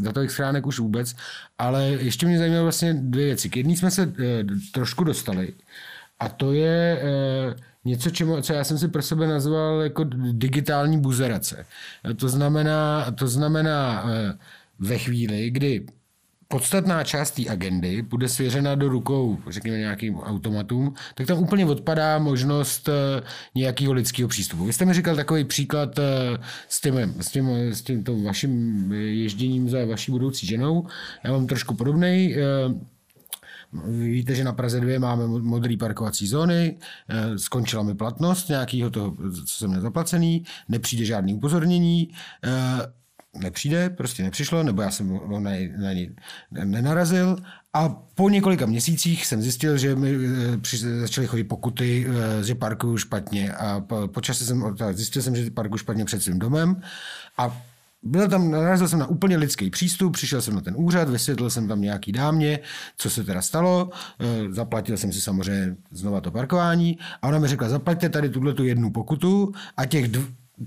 [0.00, 1.14] datových schránek už vůbec,
[1.58, 3.50] ale ještě mě zajímají vlastně dvě věci.
[3.50, 4.12] K jedný jsme se
[4.72, 5.52] trošku dostali
[6.20, 7.02] a to je
[7.84, 11.66] něco, čemu, co já jsem si pro sebe nazval jako digitální buzerace.
[12.16, 14.04] To znamená, to znamená
[14.78, 15.86] ve chvíli, kdy
[16.52, 22.18] podstatná část té agendy bude svěřena do rukou, řekněme, nějakým automatům, tak tam úplně odpadá
[22.18, 23.22] možnost eh,
[23.54, 24.64] nějakého lidského přístupu.
[24.64, 26.02] Vy jste mi říkal takový příklad eh,
[26.68, 30.86] s tím, s tím, s tím to vaším ježděním za vaší budoucí ženou.
[31.24, 32.36] Já mám trošku podobný.
[32.36, 32.42] Eh,
[33.88, 36.76] víte, že na Praze 2 máme modrý parkovací zóny,
[37.36, 42.10] skončila mi platnost nějakého toho, co jsem nezaplacený, nepřijde žádný upozornění,
[43.38, 46.14] nepřijde, prostě nepřišlo, nebo já jsem na něj
[46.50, 47.36] nenarazil.
[47.72, 50.14] A po několika měsících jsem zjistil, že mi
[50.74, 53.52] eh, začaly chodit pokuty, eh, že parkuju špatně.
[53.52, 56.82] A po, po čase jsem zjistil jsem, že parkuju špatně před svým domem.
[57.38, 57.62] A
[58.02, 61.68] byl tam, narazil jsem na úplně lidský přístup, přišel jsem na ten úřad, vysvětlil jsem
[61.68, 62.58] tam nějaký dámě,
[62.96, 66.98] co se teda stalo, eh, zaplatil jsem si samozřejmě znova to parkování.
[67.22, 70.08] A ona mi řekla, zaplaťte tady tuhle tu jednu pokutu a těch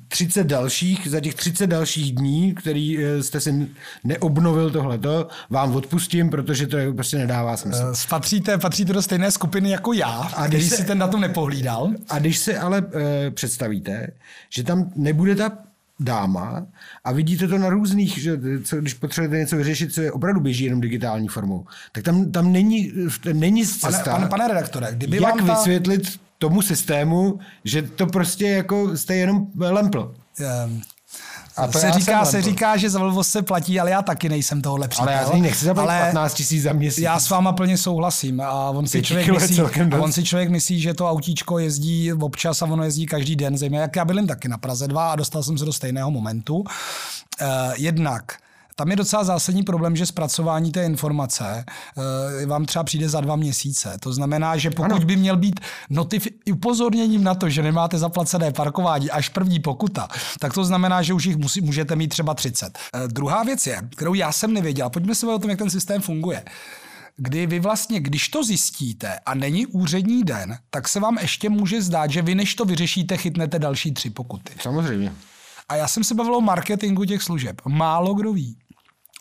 [0.08, 3.68] 30 dalších, za těch 30 dalších dní, který eh, jste si
[4.04, 7.84] neobnovil tohleto, vám odpustím, protože to prostě nedává smysl.
[7.84, 11.92] Uh, patříte, patříte do stejné skupiny jako já, a když se, si ten datum nepohlídal.
[12.10, 12.90] A když se ale uh,
[13.30, 14.08] představíte,
[14.50, 15.52] že tam nebude ta
[16.00, 16.68] dáma
[17.04, 20.66] a vidíte to na různých, že co, když potřebujete něco vyřešit, co je opravdu běží
[20.66, 22.92] jenom digitální formou, tak tam, tam není,
[23.34, 24.04] není cesta.
[24.04, 25.54] Pane, pane, pane redaktore, kdyby jak vám ta...
[25.54, 30.14] vysvětlit tomu systému, že to prostě jako jste jenom lempl.
[30.66, 30.82] Um,
[31.58, 34.62] a to se říká, se říká, že za vlvost se platí, ale já taky nejsem
[34.62, 35.10] tohle přítel.
[35.10, 37.04] Ale já z nechci zaplatit 15 tisíc za měsíc.
[37.04, 38.42] Já s váma plně souhlasím.
[38.42, 39.60] A on si, člověk myslí,
[39.92, 43.58] a on si člověk myslí, že to autíčko jezdí občas a ono jezdí každý den.
[43.58, 46.56] Zejména jak já bylím taky na Praze 2 a dostal jsem se do stejného momentu.
[46.56, 46.66] Uh,
[47.76, 48.24] jednak
[48.76, 51.66] tam je docela zásadní problém, že zpracování té informace
[51.96, 53.98] uh, vám třeba přijde za dva měsíce.
[54.00, 55.06] To znamená, že pokud ano.
[55.06, 55.60] by měl být
[55.92, 60.08] notif- upozorněním na to, že nemáte zaplacené parkování až první pokuta,
[60.40, 62.66] tak to znamená, že už jich musí, můžete mít třeba 30.
[62.66, 65.70] Uh, eh, druhá věc je, kterou já jsem nevěděl, pojďme se o tom, jak ten
[65.70, 66.44] systém funguje
[67.18, 71.82] kdy vy vlastně, když to zjistíte a není úřední den, tak se vám ještě může
[71.82, 74.54] zdát, že vy než to vyřešíte, chytnete další tři pokuty.
[74.62, 75.14] Samozřejmě.
[75.70, 77.62] A já jsem se bavil o marketingu těch služeb.
[77.68, 78.58] Málo kdo ví,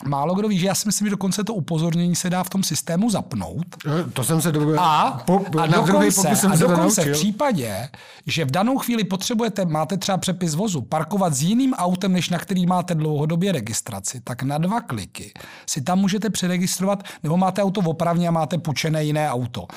[0.03, 2.63] Málo kdo ví, že já si myslím, že dokonce to upozornění se dá v tom
[2.63, 3.65] systému zapnout.
[3.87, 4.79] Eh, to jsem se dobil.
[4.79, 7.89] A, po, a na dokonce, jsem a dokonce v případě,
[8.25, 12.39] že v danou chvíli potřebujete, máte třeba přepis vozu, parkovat s jiným autem, než na
[12.39, 15.33] který máte dlouhodobě registraci, tak na dva kliky
[15.69, 19.67] si tam můžete přeregistrovat, nebo máte auto opravně a máte půjčené jiné auto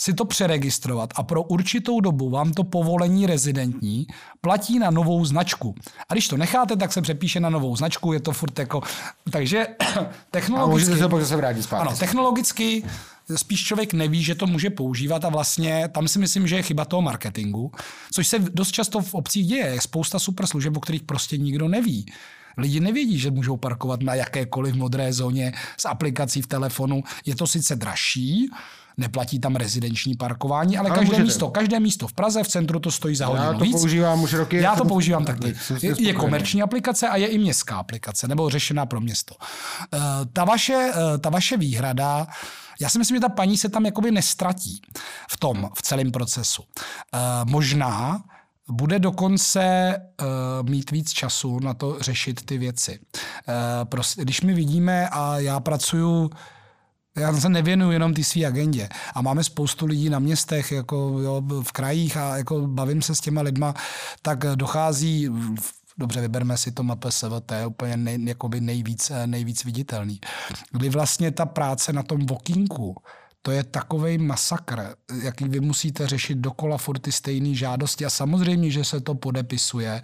[0.00, 4.06] si to přeregistrovat a pro určitou dobu vám to povolení rezidentní
[4.40, 5.74] platí na novou značku.
[6.08, 8.80] A když to necháte, tak se přepíše na novou značku, je to furt jako...
[9.30, 9.66] Takže
[10.30, 10.70] technologicky...
[10.70, 11.88] A můžete se pak zase vrátit zpátky.
[11.88, 12.82] Ano, technologicky
[13.36, 16.84] spíš člověk neví, že to může používat a vlastně tam si myslím, že je chyba
[16.84, 17.72] toho marketingu,
[18.12, 19.66] což se dost často v obcích děje.
[19.66, 22.06] Je spousta super služeb, o kterých prostě nikdo neví.
[22.56, 27.02] Lidi nevědí, že můžou parkovat na jakékoliv modré zóně s aplikací v telefonu.
[27.26, 28.50] Je to sice dražší,
[28.98, 31.24] neplatí tam rezidenční parkování, ale, ale každé můžete.
[31.24, 33.72] místo, každé místo v Praze, v centru to stojí za hodinu Já to víc.
[33.72, 34.56] používám už roky.
[34.56, 35.54] Já to používám taky.
[35.82, 39.34] Je, je komerční aplikace a je i městská aplikace, nebo řešená pro město.
[39.34, 40.00] Uh,
[40.32, 42.26] ta, vaše, uh, ta vaše výhrada,
[42.80, 44.82] já si myslím, že ta paní se tam jakoby nestratí
[45.30, 46.62] v tom, v celém procesu.
[46.62, 48.22] Uh, možná
[48.70, 52.98] bude dokonce uh, mít víc času na to řešit ty věci.
[52.98, 56.30] Uh, prostě, když my vidíme, a já pracuju
[57.18, 58.88] já se nevěnuju jenom ty své agendě.
[59.14, 63.20] A máme spoustu lidí na městech, jako jo, v krajích a jako bavím se s
[63.20, 63.74] těma lidma,
[64.22, 65.28] tak dochází
[65.98, 70.20] dobře, vyberme si to MPSV, to je úplně nej, nejvíc, nejvíc viditelný.
[70.72, 72.96] Kdy vlastně ta práce na tom vokínku,
[73.42, 74.80] to je takový masakr,
[75.22, 80.00] jaký vy musíte řešit dokola furt ty stejné žádosti a samozřejmě, že se to podepisuje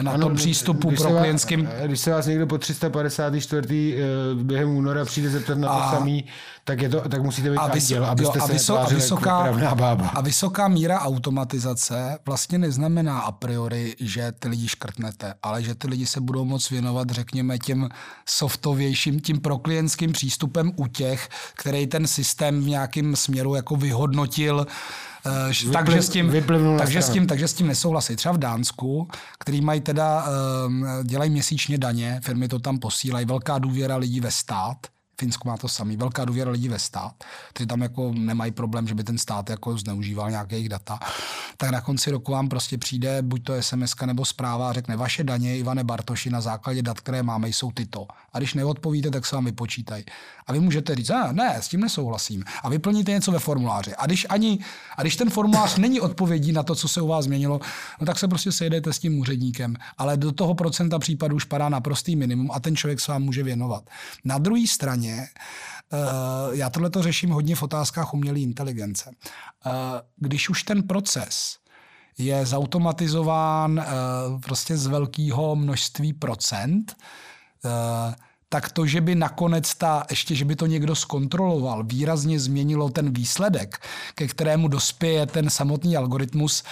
[0.00, 1.68] na ano, tom přístupu pro klientským...
[1.84, 3.96] Když se vás někdo po 354.
[3.96, 4.04] Eh,
[4.34, 6.24] během února přijde zeptat na to a, samý,
[6.70, 9.46] tak, je to, tak musíte být a, vys- děl, abyste jo, a, vyso- a, vysoká,
[9.46, 10.08] jako bába.
[10.08, 15.88] a vysoká míra automatizace vlastně neznamená a priori, že ty lidi škrtnete, ale že ty
[15.88, 17.88] lidi se budou moc věnovat, řekněme, těm
[18.26, 24.66] softovějším, tím proklientským přístupem u těch, který ten systém v nějakém směru jako vyhodnotil
[25.26, 26.32] Uh, takže, s tím,
[26.78, 28.16] takže, s tím, takže s tím nesouhlasí.
[28.16, 29.08] Třeba v Dánsku,
[29.38, 30.72] který mají teda, uh,
[31.04, 34.76] dělají měsíčně daně, firmy to tam posílají, velká důvěra lidí ve stát,
[35.20, 37.12] Finsko má to samý, velká důvěra lidí ve stát,
[37.52, 40.98] kteří tam jako nemají problém, že by ten stát jako zneužíval nějaké jejich data,
[41.56, 45.24] tak na konci roku vám prostě přijde buď to SMS nebo zpráva a řekne, vaše
[45.24, 48.06] daně, Ivane Bartoši, na základě dat, které máme, jsou tyto.
[48.32, 50.04] A když neodpovíte, tak se vám vypočítají.
[50.46, 52.44] A vy můžete říct, ne, ne, s tím nesouhlasím.
[52.62, 53.94] A vyplníte něco ve formuláři.
[53.94, 54.58] A když, ani,
[54.96, 57.60] a když ten formulář není odpovědí na to, co se u vás změnilo,
[58.00, 59.76] no tak se prostě sejdete s tím úředníkem.
[59.98, 63.22] Ale do toho procenta případů už padá na prostý minimum a ten člověk se vám
[63.22, 63.84] může věnovat.
[64.24, 65.26] Na druhé straně, eh,
[66.50, 69.10] já tohle to řeším hodně v otázkách umělé inteligence.
[69.66, 69.70] Eh,
[70.16, 71.56] když už ten proces
[72.18, 73.84] je zautomatizován eh,
[74.40, 76.96] prostě z velkého množství procent,
[78.52, 83.12] tak to, že by nakonec ta, ještě, že by to někdo zkontroloval, výrazně změnilo ten
[83.12, 83.78] výsledek,
[84.14, 86.62] ke kterému dospěje ten samotný algoritmus,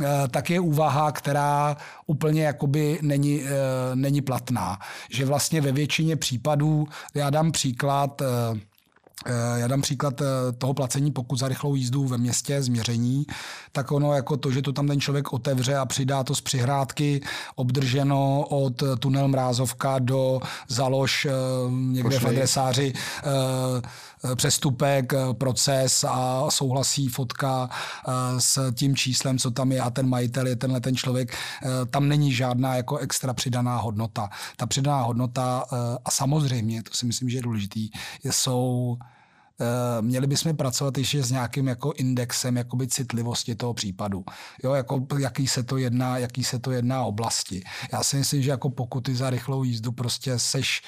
[0.00, 1.76] eh, tak je úvaha, která
[2.06, 3.50] úplně jakoby není, eh,
[3.94, 4.78] není platná.
[5.10, 8.60] Že vlastně ve většině případů, já dám příklad, eh,
[9.56, 10.24] já dám příklad eh,
[10.58, 13.26] toho placení pokud za rychlou jízdu ve městě, změření,
[13.72, 17.20] tak ono jako to, že to tam ten člověk otevře a přidá to z přihrádky,
[17.54, 21.30] obdrženo od tunel Mrázovka do Založ eh,
[21.70, 22.20] někde Pošli.
[22.20, 22.92] v adresáři
[24.34, 27.70] přestupek, proces a souhlasí fotka
[28.38, 31.36] s tím číslem, co tam je a ten majitel je tenhle ten člověk.
[31.90, 34.30] Tam není žádná jako extra přidaná hodnota.
[34.56, 35.64] Ta přidaná hodnota
[36.04, 37.90] a samozřejmě, to si myslím, že je důležitý,
[38.24, 39.13] jsou Eh,
[40.00, 44.24] měli bychom pracovat ještě s nějakým jako indexem jakoby citlivosti toho případu.
[44.64, 47.62] Jo, jako jaký se to jedná, jaký se to jedná oblasti.
[47.92, 50.82] Já si myslím, že jako pokuty za rychlou jízdu prostě seš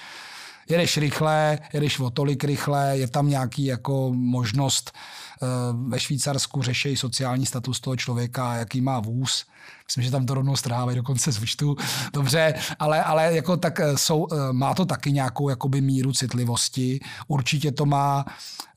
[0.69, 5.47] jedeš rychle, jedeš o tolik rychle, je tam nějaký jako možnost eh,
[5.89, 9.47] ve Švýcarsku řeší sociální status toho člověka, jaký má vůz.
[9.87, 11.77] Myslím, že tam to rovnou strhávají dokonce z účtu.
[12.13, 17.01] Dobře, ale, ale jako tak eh, jsou, má to taky nějakou jakoby míru citlivosti.
[17.29, 18.25] Určitě to má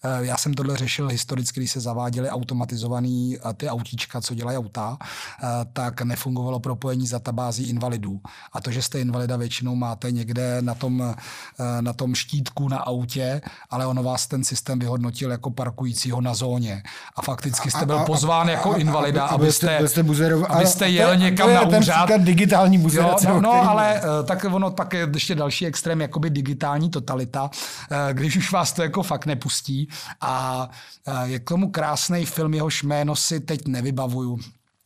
[0.03, 4.57] Eh, já jsem tohle řešil historicky, když se zaváděly automatizovaný eh, ty autíčka, co dělají
[4.57, 8.21] auta, eh, tak nefungovalo propojení s databází invalidů.
[8.53, 11.15] A to, že jste invalida většinou máte někde na tom,
[11.81, 16.83] na tom štítku na autě, ale ono vás ten systém vyhodnotil jako parkujícího na zóně.
[17.15, 20.03] A fakticky jste byl pozván jako invalida, abyste, abyste,
[20.49, 22.07] abyste jel někam na úřad.
[22.07, 23.27] Ten digitální buzerace.
[23.27, 27.49] No, no, no ale tak ono pak je ještě další extrém, jakoby digitální totalita,
[28.11, 29.89] když už vás to jako fakt nepustí,
[30.21, 30.69] a
[31.23, 34.39] je k tomu krásný film, jehož jméno si teď nevybavuju.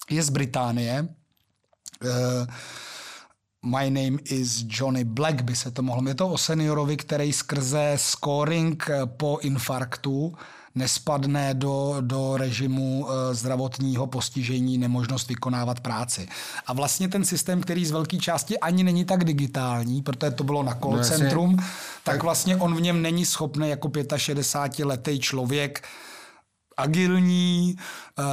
[0.09, 1.07] Je z Británie.
[2.03, 2.09] Uh,
[3.65, 6.07] My name is Johnny Black by se to mohlo.
[6.07, 10.33] Je to o seniorovi, který skrze scoring po infarktu
[10.75, 16.27] nespadne do, do režimu e, zdravotního postižení, nemožnost vykonávat práci.
[16.67, 20.63] A vlastně ten systém, který z velké části ani není tak digitální, protože to bylo
[20.63, 21.57] na call no, centrum,
[22.03, 25.83] tak vlastně on v něm není schopný jako 65-letý člověk
[26.77, 27.77] agilní,
[28.19, 28.23] eh,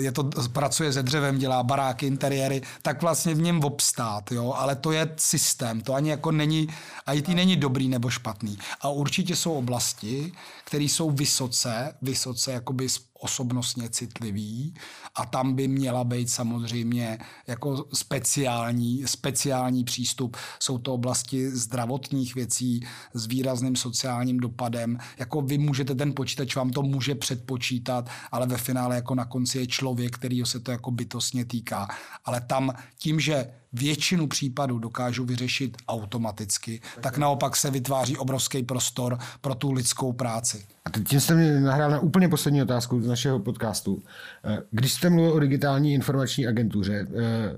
[0.00, 4.76] je to, pracuje se dřevem, dělá baráky, interiéry, tak vlastně v něm obstát, jo, ale
[4.76, 6.68] to je systém, to ani jako není,
[7.12, 8.58] IT není dobrý nebo špatný.
[8.80, 10.32] A určitě jsou oblasti,
[10.74, 12.86] které jsou vysoce, vysoce jakoby
[13.20, 14.74] osobnostně citlivý
[15.14, 20.36] a tam by měla být samozřejmě jako speciální, speciální přístup.
[20.60, 24.98] Jsou to oblasti zdravotních věcí s výrazným sociálním dopadem.
[25.18, 29.58] Jako vy můžete, ten počítač vám to může předpočítat, ale ve finále jako na konci
[29.58, 31.88] je člověk, kterýho se to jako bytostně týká.
[32.24, 39.18] Ale tam tím, že většinu případů dokážu vyřešit automaticky, tak naopak se vytváří obrovský prostor
[39.40, 40.64] pro tu lidskou práci.
[40.84, 44.02] A teď tím jste mi nahrál na úplně poslední otázku z našeho podcastu.
[44.44, 47.56] Eh, když jste mluvil o digitální informační agentuře, eh,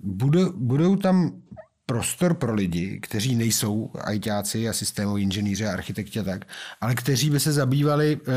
[0.00, 1.42] budou, budou tam
[1.86, 6.44] prostor pro lidi, kteří nejsou ITáci a systémoví inženýři a architekti a tak,
[6.80, 8.30] ale kteří by se zabývali eh,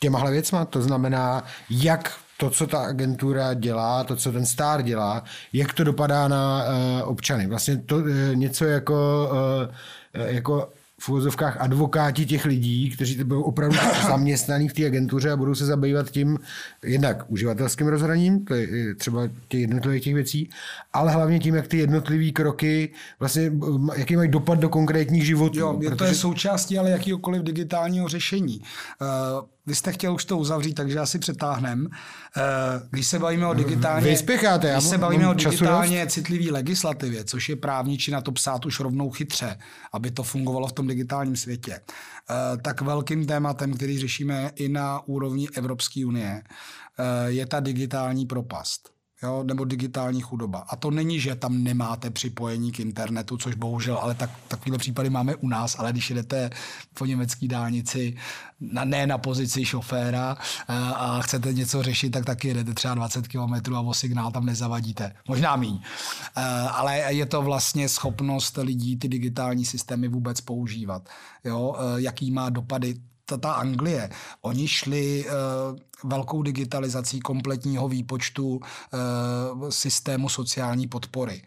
[0.00, 5.24] těmahle věcma, to znamená, jak to, co ta agentura dělá, to, co ten star dělá,
[5.52, 7.46] jak to dopadá na uh, občany.
[7.46, 9.28] Vlastně to uh, něco jako,
[10.14, 10.68] uh, jako
[11.00, 15.66] v úvozovkách advokáti těch lidí, kteří budou opravdu zaměstnaní v té agentuře a budou se
[15.66, 16.38] zabývat tím
[16.82, 20.50] jednak uživatelským rozhraním, to je třeba těch jednotlivých těch věcí,
[20.92, 22.90] ale hlavně tím, jak ty jednotlivé kroky,
[23.20, 23.52] vlastně,
[23.96, 25.58] jaký mají dopad do konkrétních životů.
[25.58, 25.96] Jo, protože...
[25.96, 28.60] to je součástí ale jakýkoliv digitálního řešení.
[29.00, 31.88] Uh, vy jste chtěl už to uzavřít, takže asi přetáhnem.
[32.36, 32.42] Eh,
[32.90, 37.56] když se bavíme o digitálně, Vyspěcháte, když se bavíme o digitálně citlivý legislativě, což je
[37.56, 39.58] právničina to psát už rovnou chytře,
[39.92, 45.00] aby to fungovalo v tom digitálním světě, eh, tak velkým tématem, který řešíme i na
[45.06, 50.58] úrovni Evropské unie, eh, je ta digitální propast jo, nebo digitální chudoba.
[50.68, 55.10] A to není, že tam nemáte připojení k internetu, což bohužel, ale tak, takovýhle případy
[55.10, 56.50] máme u nás, ale když jedete
[56.94, 58.16] po německé dálnici,
[58.60, 60.36] na, ne na pozici šoféra
[60.68, 64.46] a, a chcete něco řešit, tak taky jedete třeba 20 km a o signál tam
[64.46, 65.14] nezavadíte.
[65.28, 65.80] Možná míň.
[66.70, 71.08] Ale je to vlastně schopnost lidí ty digitální systémy vůbec používat.
[71.44, 71.76] Jo?
[71.96, 72.94] Jaký má dopady
[73.24, 74.10] ta, ta Anglie,
[74.40, 75.24] oni šli
[76.04, 78.60] velkou digitalizací kompletního výpočtu uh,
[79.68, 81.42] systému sociální podpory,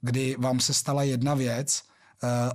[0.00, 1.91] kdy vám se stala jedna věc, Eh,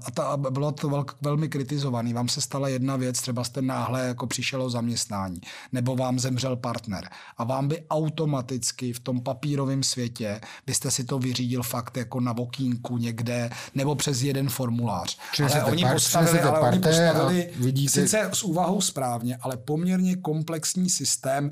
[0.05, 2.13] a ta, bylo to velk, velmi kritizovaný.
[2.13, 5.41] Vám se stala jedna věc, třeba jste náhle jako přišel o zaměstnání,
[5.71, 7.09] nebo vám zemřel partner.
[7.37, 12.33] A vám by automaticky v tom papírovém světě byste si to vyřídil fakt jako na
[12.33, 15.17] vokínku někde, nebo přes jeden formulář.
[15.43, 17.91] ale oni par, postavili, ale oni postavili vidíte...
[17.91, 21.51] sice s úvahou správně, ale poměrně komplexní systém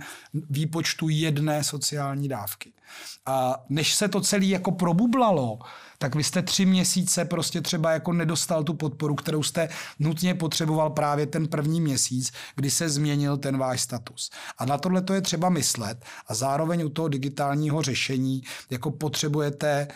[0.49, 2.71] výpočtu jedné sociální dávky.
[3.25, 5.59] A než se to celé jako probublalo,
[5.97, 9.69] tak vy jste tři měsíce prostě třeba jako nedostal tu podporu, kterou jste
[9.99, 14.29] nutně potřeboval právě ten první měsíc, kdy se změnil ten váš status.
[14.57, 19.87] A na tohle to je třeba myslet a zároveň u toho digitálního řešení jako potřebujete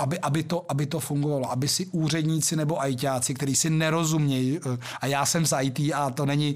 [0.00, 4.78] aby, aby, to, aby to fungovalo, aby si úředníci nebo ajťáci, kteří si nerozumějí, eh,
[5.00, 6.54] a já jsem z IT a to není,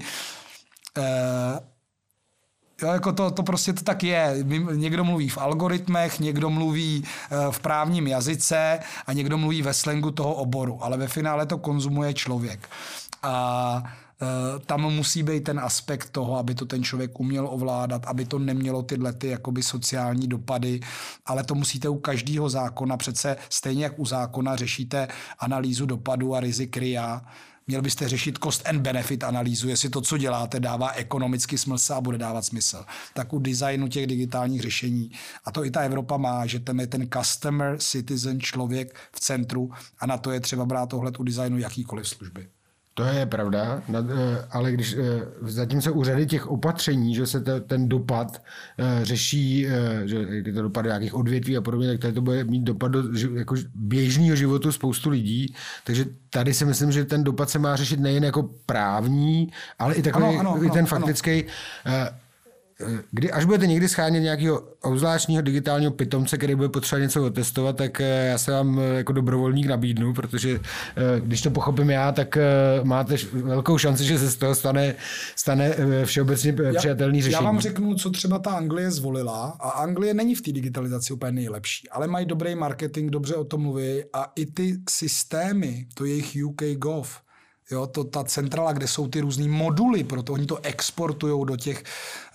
[0.97, 1.59] eh,
[2.81, 4.37] Jo, jako to, to prostě to tak je.
[4.73, 10.11] Někdo mluví v algoritmech, někdo mluví eh, v právním jazyce a někdo mluví ve slengu
[10.11, 12.69] toho oboru, ale ve finále to konzumuje člověk.
[13.23, 13.83] A
[14.21, 18.39] eh, tam musí být ten aspekt toho, aby to ten člověk uměl ovládat, aby to
[18.39, 20.79] nemělo tyhle ty jakoby sociální dopady,
[21.25, 25.07] ale to musíte u každého zákona, přece stejně jak u zákona řešíte
[25.39, 27.21] analýzu dopadu a rizik RIA,
[27.67, 32.01] Měl byste řešit cost and benefit analýzu, jestli to, co děláte, dává ekonomicky smysl a
[32.01, 32.85] bude dávat smysl.
[33.13, 35.11] Tak u designu těch digitálních řešení,
[35.45, 39.71] a to i ta Evropa má, že tam je ten customer, citizen, člověk v centru
[39.99, 42.47] a na to je třeba brát ohled u designu jakýkoliv služby.
[42.97, 44.03] To je pravda, eh,
[44.51, 48.41] ale když eh, zatímco u řady těch opatření, že se ten dopad
[48.79, 49.67] eh, řeší,
[50.05, 53.03] že to dopad nějakých odvětví a podobně, tak tady to bude mít dopad do
[53.35, 57.99] jako běžného životu spoustu lidí, takže tady si myslím, že ten dopad se má řešit
[57.99, 61.43] nejen jako právní, ale i takový ano, ano, i ten ano, faktický.
[61.85, 62.09] Ano
[63.11, 68.01] kdy až budete někdy schánět nějakého obzvláštního digitálního pitomce, který bude potřeba něco otestovat, tak
[68.01, 72.37] eh, já se vám eh, jako dobrovolník nabídnu, protože eh, když to pochopím já, tak
[72.83, 74.95] máte velkou šanci, že se z toho stane,
[75.35, 77.43] stane všeobecně já, přijatelný řešení.
[77.43, 81.31] Já vám řeknu, co třeba ta Anglie zvolila a Anglie není v té digitalizaci úplně
[81.31, 86.37] nejlepší, ale mají dobrý marketing, dobře o tom mluví a i ty systémy, to jejich
[86.45, 87.24] UK Gov,
[87.71, 91.83] Jo, to, ta centrala, kde jsou ty různé moduly, proto oni to exportují do těch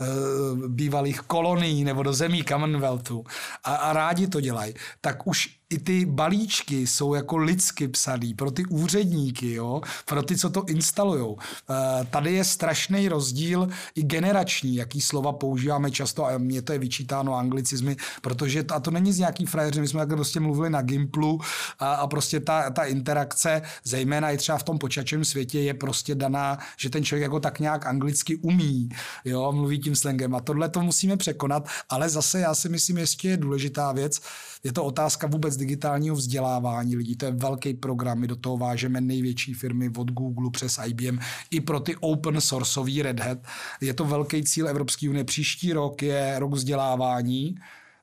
[0.00, 3.24] uh, bývalých kolonií nebo do zemí Commonwealthu.
[3.64, 8.50] A, a rádi to dělají, tak už i ty balíčky jsou jako lidsky psaný pro
[8.50, 9.80] ty úředníky, jo?
[10.04, 11.38] pro ty, co to instalujou.
[11.70, 16.78] Eh, tady je strašný rozdíl i generační, jaký slova používáme často a mně to je
[16.78, 20.82] vyčítáno anglicizmy, protože a to není z nějaký frajeři, my jsme takhle prostě mluvili na
[20.82, 21.40] Gimplu
[21.78, 26.14] a, a prostě ta, ta interakce, zejména i třeba v tom počačovém světě, je prostě
[26.14, 28.88] daná, že ten člověk jako tak nějak anglicky umí,
[29.24, 33.28] jo, mluví tím slangem a tohle to musíme překonat, ale zase já si myslím, ještě
[33.28, 34.20] je důležitá věc,
[34.64, 37.16] je to otázka vůbec digitálního vzdělávání lidí.
[37.16, 38.18] To je velký program.
[38.18, 41.18] My do toho vážeme největší firmy od Google přes IBM
[41.50, 43.38] i pro ty open sourceový Red Hat.
[43.80, 45.24] Je to velký cíl Evropské unie.
[45.24, 47.54] Příští rok je rok vzdělávání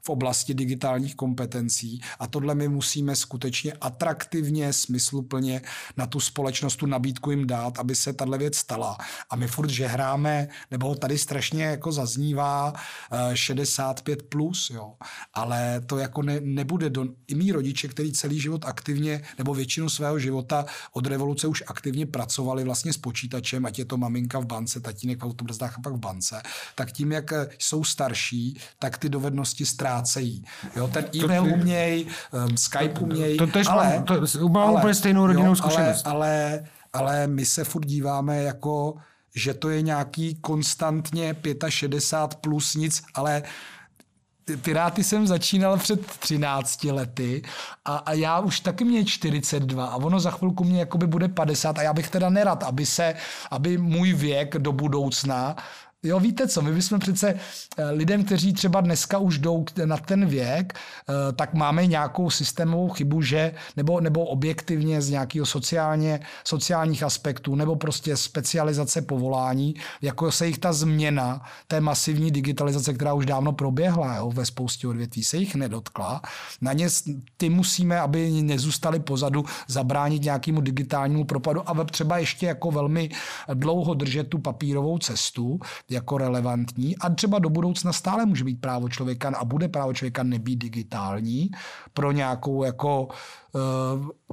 [0.08, 5.62] v oblasti digitálních kompetencí a tohle my musíme skutečně atraktivně, smysluplně
[5.98, 8.98] na tu společnost, tu nabídku jim dát, aby se tahle věc stala.
[9.30, 12.74] A my furt, že hráme, nebo tady strašně jako zaznívá
[13.34, 14.94] 65 eh, plus, jo.
[15.34, 19.90] ale to jako ne, nebude do, i mý rodiče, který celý život aktivně, nebo většinu
[19.90, 24.46] svého života od revoluce už aktivně pracovali vlastně s počítačem, ať je to maminka v
[24.46, 26.42] bance, tatínek v autobrzdách a pak v bance,
[26.76, 30.44] tak tím, jak jsou starší, tak ty dovednosti ztrácí ztrácejí.
[30.76, 32.06] Jo, ten e-mail to, uměj,
[32.50, 35.56] um, Skype uměj, to, to, to, ale, to, to, mám ale, úplně stejnou rodinnou jo,
[35.56, 36.08] zkušenost.
[36.08, 38.96] Ale, ale, ale my se furt díváme jako
[39.36, 41.36] že to je nějaký konstantně
[41.70, 43.44] 65 plus nic, ale
[44.62, 47.42] Piráty jsem začínal před 13 lety
[47.86, 51.78] a, a já už taky mě 42 a ono za chvilku mě jakoby bude 50
[51.78, 53.16] a já bych teda nerad, aby se,
[53.52, 55.56] aby můj věk do budoucna
[56.04, 57.34] Jo, víte co, my bychom přece
[57.78, 62.90] eh, lidem, kteří třeba dneska už jdou na ten věk, eh, tak máme nějakou systémovou
[62.90, 70.32] chybu, že, nebo, nebo objektivně z nějakého sociálně, sociálních aspektů, nebo prostě specializace povolání, jako
[70.32, 75.24] se jich ta změna té masivní digitalizace, která už dávno proběhla jo, ve spoustě odvětví,
[75.24, 76.22] se jich nedotkla.
[76.62, 76.88] Na ně
[77.38, 83.10] ty musíme, aby nezůstali pozadu, zabránit nějakému digitálnímu propadu a třeba ještě jako velmi
[83.54, 85.60] dlouho držet tu papírovou cestu,
[85.92, 90.24] jako relevantní a třeba do budoucna stále může být právo člověka a bude právo člověka
[90.24, 91.52] nebýt digitální
[91.94, 93.08] pro nějakou jako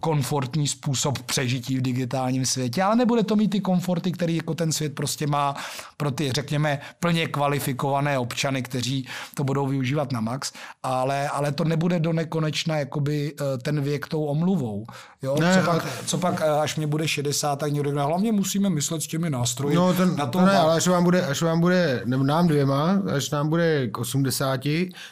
[0.00, 4.72] komfortní způsob přežití v digitálním světě, ale nebude to mít ty komforty, který jako ten
[4.72, 5.54] svět prostě má
[5.96, 10.52] pro ty, řekněme, plně kvalifikované občany, kteří to budou využívat na max,
[10.82, 14.86] ale, ale to nebude do nekonečna jakoby eh, ten věk tou omluvou.
[15.22, 15.36] Jo?
[15.40, 18.70] Ne, co, pak, co pak, eh, až mě bude 60, tak někdo řekne, hlavně musíme
[18.70, 19.76] myslet s těmi nástroji.
[19.76, 23.02] No, ten, na to ne, ale až vám bude, až vám bude, nebo nám dvěma,
[23.16, 24.60] až nám bude k 80,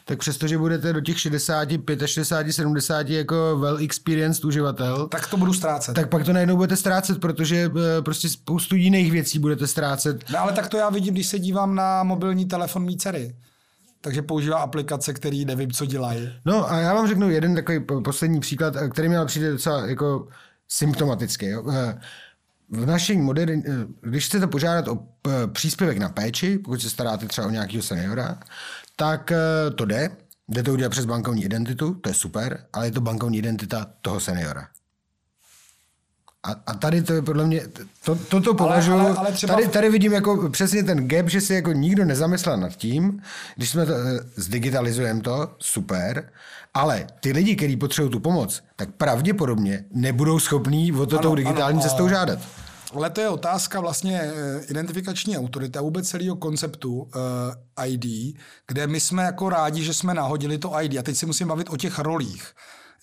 [0.05, 1.69] tak přestože budete do těch 60,
[2.07, 5.95] 65, 70 jako well experienced uživatel, tak to budu ztrácet.
[5.95, 10.31] Tak pak to najednou budete ztrácet, protože eh, prostě spoustu jiných věcí budete ztrácet.
[10.31, 13.37] No, ale tak to já vidím, když se dívám na mobilní telefon mý dcery.
[14.01, 16.33] Takže používá aplikace, který nevím, co dělají.
[16.45, 20.29] No a já vám řeknu jeden takový poslední příklad, eh, který mi přijde docela jako
[20.69, 21.47] symptomatický.
[21.47, 21.65] Jo.
[21.73, 22.01] Eh,
[22.71, 23.63] v naší moderní,
[24.01, 24.99] když chcete požádat o
[25.53, 28.39] příspěvek na péči, pokud se staráte třeba o nějakého seniora,
[28.97, 29.33] tak
[29.75, 30.11] to jde,
[30.53, 34.21] Jde to udělat přes bankovní identitu, to je super, ale je to bankovní identita toho
[34.21, 34.69] seniora.
[36.43, 37.61] A, a tady to je podle mě,
[38.05, 39.55] to, toto považuji, ale, ale, ale třeba...
[39.55, 43.23] tady, tady vidím jako přesně ten gap, že si jako nikdo nezamyslel nad tím,
[43.57, 46.31] když jsme to, eh, zdigitalizujeme to, super,
[46.75, 51.35] ale ty lidi, kteří potřebují tu pomoc, tak pravděpodobně nebudou schopní o to ano, tou
[51.35, 52.39] digitální ano, cestou žádat.
[52.95, 57.11] Ale to je otázka vlastně eh, identifikační autority a vůbec celého konceptu uh,
[57.79, 58.37] eh, ID,
[58.67, 60.99] kde my jsme jako rádi, že jsme nahodili to ID.
[60.99, 62.55] A teď si musím bavit o těch rolích.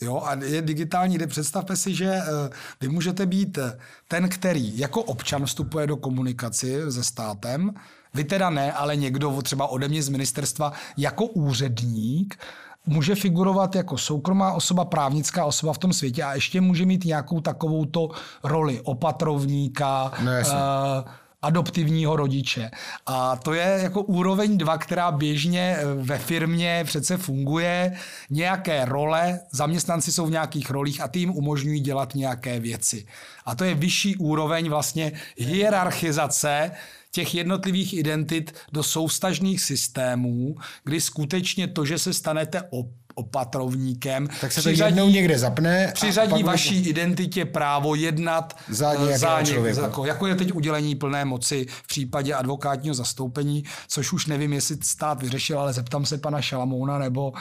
[0.01, 2.49] Jo, a je digitální, kde představte si, že uh,
[2.81, 3.59] vy můžete být
[4.07, 7.73] ten, který jako občan vstupuje do komunikaci se státem,
[8.13, 12.37] vy teda ne, ale někdo třeba ode mě z ministerstva jako úředník,
[12.85, 17.39] může figurovat jako soukromá osoba, právnická osoba v tom světě a ještě může mít nějakou
[17.41, 18.09] takovou to
[18.43, 21.11] roli opatrovníka, no, uh,
[21.41, 22.71] adoptivního rodiče.
[23.05, 27.95] A to je jako úroveň dva, která běžně eh, ve firmě přece funguje.
[28.29, 33.05] Nějaké role, zaměstnanci jsou v nějakých rolích a ty jim umožňují dělat nějaké věci.
[33.45, 36.71] A to je vyšší úroveň vlastně hierarchizace
[37.11, 42.87] těch jednotlivých identit do soustažných systémů, kdy skutečně to, že se stanete op
[43.19, 44.27] opatrovníkem.
[44.41, 45.91] Tak se to přiřadí, jednou někde zapne.
[45.93, 46.89] Přiřadí vaší bude...
[46.89, 49.81] identitě právo jednat za, eh, za člověka.
[49.81, 54.77] Jako, jako je teď udělení plné moci v případě advokátního zastoupení, což už nevím, jestli
[54.83, 57.33] stát vyřešil, ale zeptám se pana Šalamouna nebo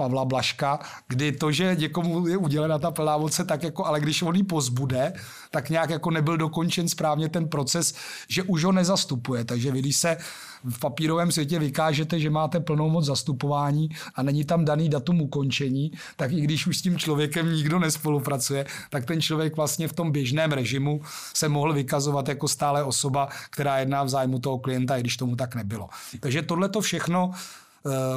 [0.00, 0.78] Pavla Blaška,
[1.08, 4.42] kdy to, že někomu je udělena ta plná moc, tak jako, ale když on ji
[4.42, 5.12] pozbude,
[5.50, 7.94] tak nějak jako nebyl dokončen správně ten proces,
[8.28, 9.44] že už ho nezastupuje.
[9.44, 10.16] Takže vy, když se
[10.64, 15.92] v papírovém světě vykážete, že máte plnou moc zastupování a není tam daný datum ukončení,
[16.16, 20.12] tak i když už s tím člověkem nikdo nespolupracuje, tak ten člověk vlastně v tom
[20.12, 21.00] běžném režimu
[21.34, 25.36] se mohl vykazovat jako stále osoba, která jedná v zájmu toho klienta, i když tomu
[25.36, 25.88] tak nebylo.
[26.20, 27.30] Takže tohle to všechno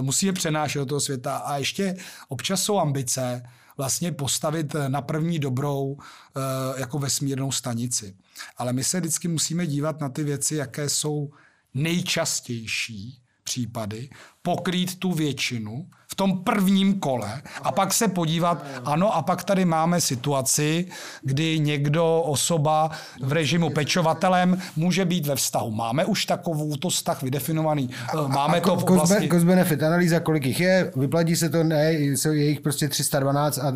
[0.01, 1.38] musí je přenášet do toho světa.
[1.38, 1.95] A ještě
[2.28, 3.43] občas jsou ambice
[3.78, 6.41] vlastně postavit na první dobrou eh,
[6.80, 8.16] jako vesmírnou stanici.
[8.57, 11.32] Ale my se vždycky musíme dívat na ty věci, jaké jsou
[11.74, 14.09] nejčastější případy,
[14.41, 19.65] pokrýt tu většinu v tom prvním kole a pak se podívat, ano, a pak tady
[19.65, 20.87] máme situaci,
[21.21, 22.91] kdy někdo, osoba
[23.21, 25.71] v režimu pečovatelem může být ve vztahu.
[25.71, 27.89] Máme už takovou to vztah vydefinovaný.
[28.27, 29.29] Máme a to v oblasti...
[29.29, 33.73] Cost benefit analýza, kolik jich je, vyplatí se to, ne, jsou jejich prostě 312 a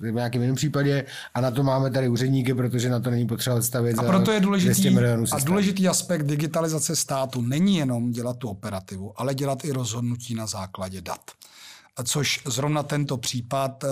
[0.00, 3.62] v nějakém jiném případě a na to máme tady úředníky, protože na to není potřeba
[3.62, 4.98] stavit A proto je důležitý,
[5.32, 10.46] a důležitý aspekt digitalizace státu není jenom dělat tu operativu, ale dělat i rozhodnutí na
[10.46, 11.20] základě dat.
[11.96, 13.88] A což zrovna tento případ eh,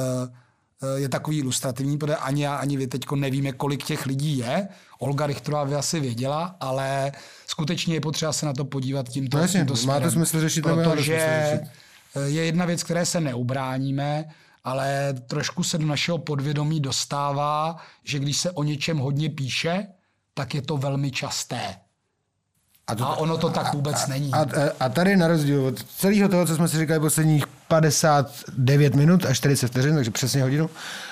[0.82, 4.68] eh, je takový ilustrativní, protože ani já, ani vy teď nevíme, kolik těch lidí je.
[4.98, 7.12] Olga Richterová by asi věděla, ale
[7.46, 10.02] skutečně je potřeba se na to podívat tímto, no tímto směrem.
[10.02, 11.60] Má to smysl řešit, protože
[12.24, 14.24] je jedna věc, které se neubráníme,
[14.64, 19.86] ale trošku se do našeho podvědomí dostává, že když se o něčem hodně píše,
[20.34, 21.76] tak je to velmi časté.
[22.86, 24.32] A, to, a ono to tak vůbec a, není.
[24.32, 24.46] A,
[24.80, 29.34] a tady na rozdíl od celého toho, co jsme si říkali posledních 59 minut a
[29.34, 30.70] 40 vteřin, takže přesně hodinu,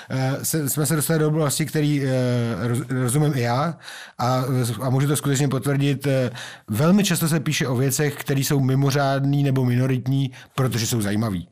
[0.09, 2.09] eh, se, jsme se dostali do oblasti, který eh,
[2.89, 3.77] rozumím i já
[4.17, 4.43] a,
[4.81, 6.07] a můžu to skutečně potvrdit.
[6.07, 6.31] Eh,
[6.69, 11.47] velmi často se píše o věcech, které jsou mimořádný nebo minoritní, protože jsou zajímavý.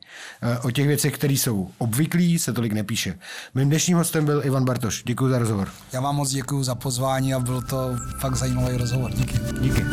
[0.62, 3.18] O těch věcech, které jsou obvyklí, se tolik nepíše.
[3.54, 5.02] Mým dnešním hostem byl Ivan Bartoš.
[5.06, 5.68] Děkuji za rozhovor.
[5.92, 9.10] Já vám moc děkuji za pozvání a byl to fakt zajímavý rozhovor.
[9.12, 9.38] Díky.
[9.60, 9.84] Díky.